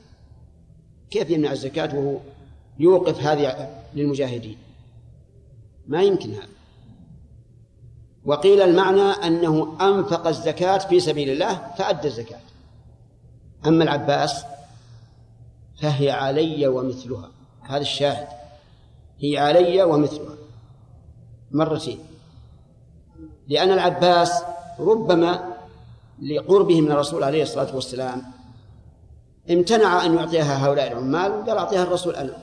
[1.10, 2.18] كيف يمنع الزكاة وهو
[2.78, 4.56] يوقف هذه للمجاهدين؟
[5.86, 6.48] ما يمكن هذا.
[8.24, 12.40] وقيل المعنى أنه أنفق الزكاة في سبيل الله فأدى الزكاة.
[13.66, 14.44] أما العباس
[15.80, 17.30] فهي علي ومثلها.
[17.62, 18.43] هذا الشاهد.
[19.20, 20.34] هي علي ومثلها
[21.50, 21.98] مرتين
[23.48, 24.42] لأن العباس
[24.80, 25.54] ربما
[26.22, 28.22] لقربه من الرسول عليه الصلاة والسلام
[29.50, 32.36] امتنع أن يعطيها هؤلاء العمال وقال أعطيها الرسول أنا.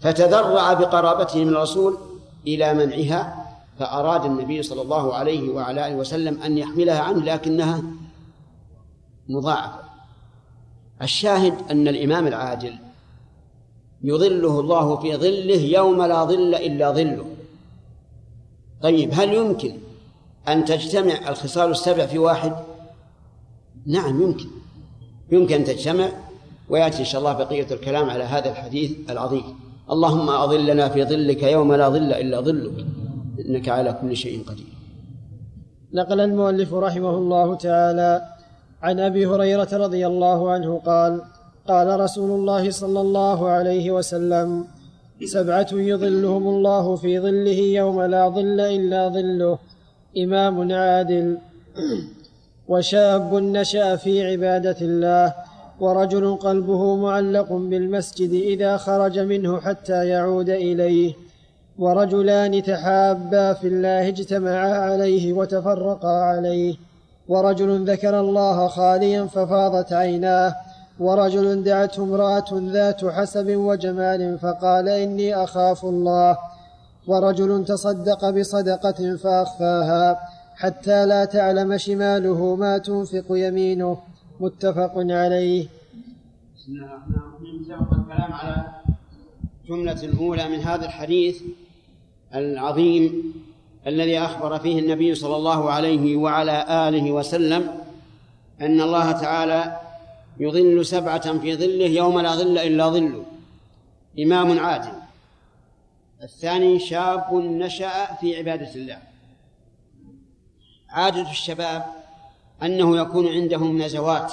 [0.00, 1.98] فتذرع بقرابته من الرسول
[2.46, 3.46] إلى منعها
[3.78, 7.82] فأراد النبي صلى الله عليه وعلى آله وسلم أن يحملها عنه لكنها
[9.28, 9.80] مضاعفة.
[11.02, 12.74] الشاهد أن الإمام العادل
[14.02, 17.26] يظله الله في ظله يوم لا ظل إلا ظله.
[18.82, 19.72] طيب هل يمكن
[20.48, 22.52] أن تجتمع الخصال السبع في واحد؟
[23.86, 24.46] نعم يمكن.
[25.32, 26.08] يمكن أن تجتمع
[26.68, 29.44] ويأتي إن شاء الله بقية الكلام على هذا الحديث العظيم.
[29.90, 32.86] اللهم أظلنا في ظلك يوم لا ظل إلا ظلك.
[33.48, 34.66] إنك على كل شيء قدير.
[35.92, 38.22] نقل المؤلف رحمه الله تعالى
[38.82, 41.22] عن أبي هريرة رضي الله عنه قال
[41.70, 44.64] قال رسول الله صلى الله عليه وسلم
[45.24, 49.58] سبعة يظلهم الله في ظله يوم لا ظل إلا ظله
[50.18, 51.38] إمام عادل.
[52.68, 55.34] وشاب نشأ في عبادة الله
[55.80, 61.12] ورجل قلبه معلق بالمسجد إذا خرج منه حتى يعود إليه.
[61.78, 66.74] ورجلان تحابا في الله اجتمعا عليه وتفرقا عليه.
[67.28, 70.54] ورجل ذكر الله خاليا ففاضت عيناه
[71.00, 76.38] ورجل دعته امرأة ذات حسب وجمال فقال إني أخاف الله.
[77.06, 80.20] ورجل تصدق بصدقة فأخفاها
[80.56, 83.98] حتى لا تعلم شماله ما تنفق يمينه.
[84.40, 85.68] متفق عليه.
[86.56, 88.66] بسم الله الرحمن الرحيم الكلام على
[89.68, 91.42] جملة الأولى من هذا الحديث
[92.34, 93.32] العظيم
[93.86, 97.68] الذي أخبر فيه النبي صلى الله عليه وعلى آله وسلم
[98.60, 99.76] أن الله تعالى
[100.40, 103.24] يظل سبعة في ظله يوم لا ظل إلا ظله.
[104.18, 104.92] إمام عادل.
[106.22, 108.98] الثاني شاب نشأ في عبادة الله.
[110.90, 111.86] عادة الشباب
[112.62, 114.32] أنه يكون عندهم نزوات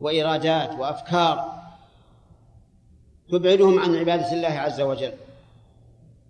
[0.00, 1.62] وإرادات وأفكار
[3.30, 5.12] تبعدهم عن عبادة الله عز وجل.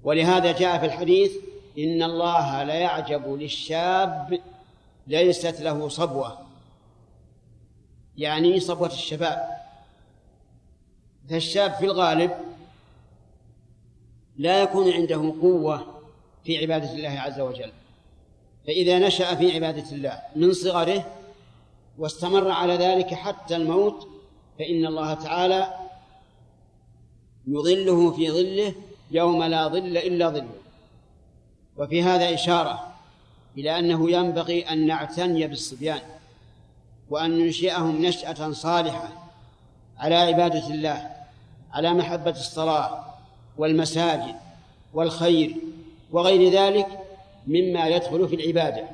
[0.04, 1.32] ولهذا جاء في الحديث
[1.78, 4.40] إن الله ليعجب للشاب
[5.06, 6.47] ليست له صبوة.
[8.19, 9.49] يعني صبوة الشباب
[11.31, 12.31] فالشاب في الغالب
[14.36, 16.01] لا يكون عنده قوة
[16.45, 17.73] في عبادة الله عز وجل.
[18.66, 21.12] فإذا نشأ في عبادة الله من صغره
[21.99, 24.09] واستمر على ذلك حتى الموت
[24.59, 25.74] فإن الله تعالى
[27.47, 28.74] يظله في ظله
[29.11, 30.55] يوم لا ظل إلا ظله.
[31.77, 32.95] وفي هذا إشارة
[33.59, 36.01] إلى أنه ينبغي أن نعتني بالصبيان.
[37.10, 39.09] وأن ننشئهم نشأة صالحة
[39.98, 41.10] على عبادة الله
[41.72, 43.05] على محبة الصلاة
[43.59, 44.35] والمساجد
[44.94, 45.56] والخير
[46.12, 46.86] وغير ذلك
[47.47, 48.89] مما يدخل في العبادة.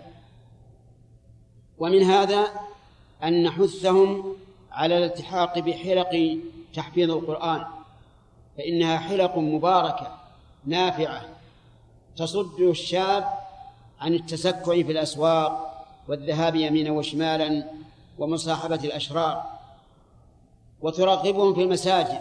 [1.79, 2.47] ومن هذا
[3.25, 4.37] أن نحثهم
[4.73, 6.39] على الالتحاق بحلق
[6.75, 7.65] تحفيظ القرآن
[8.59, 10.17] فإنها حلق مباركة
[10.67, 11.23] نافعة
[12.17, 13.29] تصد الشاب
[14.01, 17.65] عن التسكع في الأسواق والذهاب يمينا وشمالا
[18.19, 19.45] ومصاحبة الأشرار
[20.81, 22.21] وترغبهم في المساجد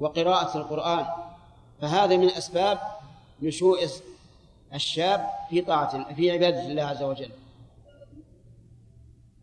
[0.00, 1.06] وقراءة القرآن.
[1.80, 2.78] فهذا من أسباب
[3.42, 3.88] نشوء
[4.74, 7.30] الشاب في طاعة في عبادة الله عز وجل.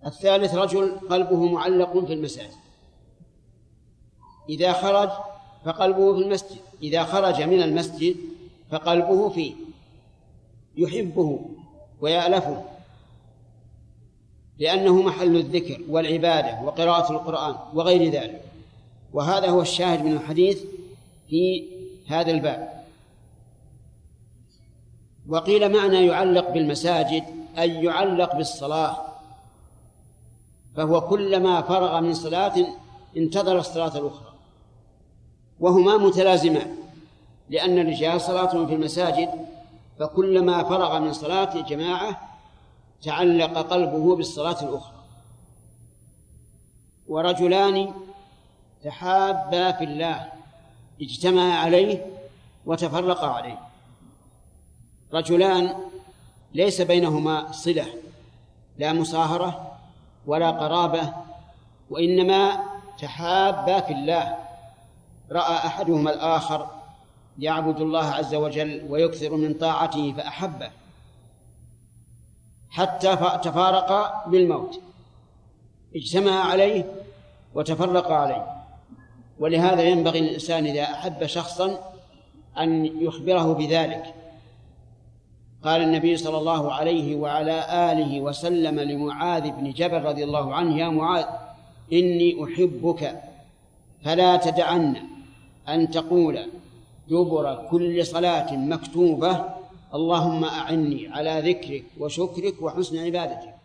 [0.05, 2.61] الثالث رجل قلبه معلق في المساجد.
[4.49, 5.09] إذا خرج
[5.65, 8.15] فقلبه في المسجد إذا خرج من المسجد
[8.71, 9.53] فقلبه فيه
[10.77, 11.39] يحبه
[12.01, 12.70] ويألفه.
[14.61, 18.41] لأنه محل الذكر والعبادة وقراءة القرآن وغير ذلك.
[19.13, 20.59] وهذا هو الشاهد من الحديث
[21.29, 21.67] في
[22.07, 22.83] هذا الباب.
[25.29, 27.23] وقيل معنى يعلق بالمساجد
[27.57, 28.97] أي يعلق بالصلاة.
[30.75, 32.67] فهو كلما فرغ من صلاة
[33.17, 34.33] انتظر الصلاة الأخرى.
[35.59, 36.75] وهما متلازمان
[37.49, 39.29] لأن الرجال صلاتهم في المساجد
[39.99, 42.30] فكلما فرغ من صلاة الجماعة
[43.03, 45.01] تعلق قلبه بالصلاة الأخرى.
[47.07, 47.93] ورجلان
[48.83, 50.31] تحابا في الله
[51.01, 52.05] اجتمعا عليه
[52.65, 53.59] وتفرقا عليه.
[55.13, 55.75] رجلان
[56.53, 57.85] ليس بينهما صلة
[58.77, 59.77] لا مصاهرة
[60.27, 61.13] ولا قرابة
[61.89, 62.63] وإنما
[62.99, 64.37] تحابا في الله.
[65.31, 66.69] رأى أحدهما الآخر
[67.39, 70.71] يعبد الله عز وجل ويكثر من طاعته فأحبه.
[72.71, 74.81] حتى تفارقا بالموت.
[75.95, 76.85] اجتمع عليه
[77.55, 78.45] وتفرق عليه.
[79.39, 81.79] ولهذا ينبغي للإنسان إذا أحب شخصا
[82.59, 84.13] أن يخبره بذلك.
[85.63, 90.89] قال النبي صلى الله عليه وعلى آله وسلم لمعاذ بن جبل رضي الله عنه يا
[90.89, 91.25] معاذ
[91.93, 93.21] إني أحبك
[94.03, 94.95] فلا تدعن
[95.69, 96.47] أن تقول
[97.09, 99.45] دبر كل صلاة مكتوبة
[99.93, 103.60] اللهم أعني على ذكرك وشكرك وحسن عبادتك.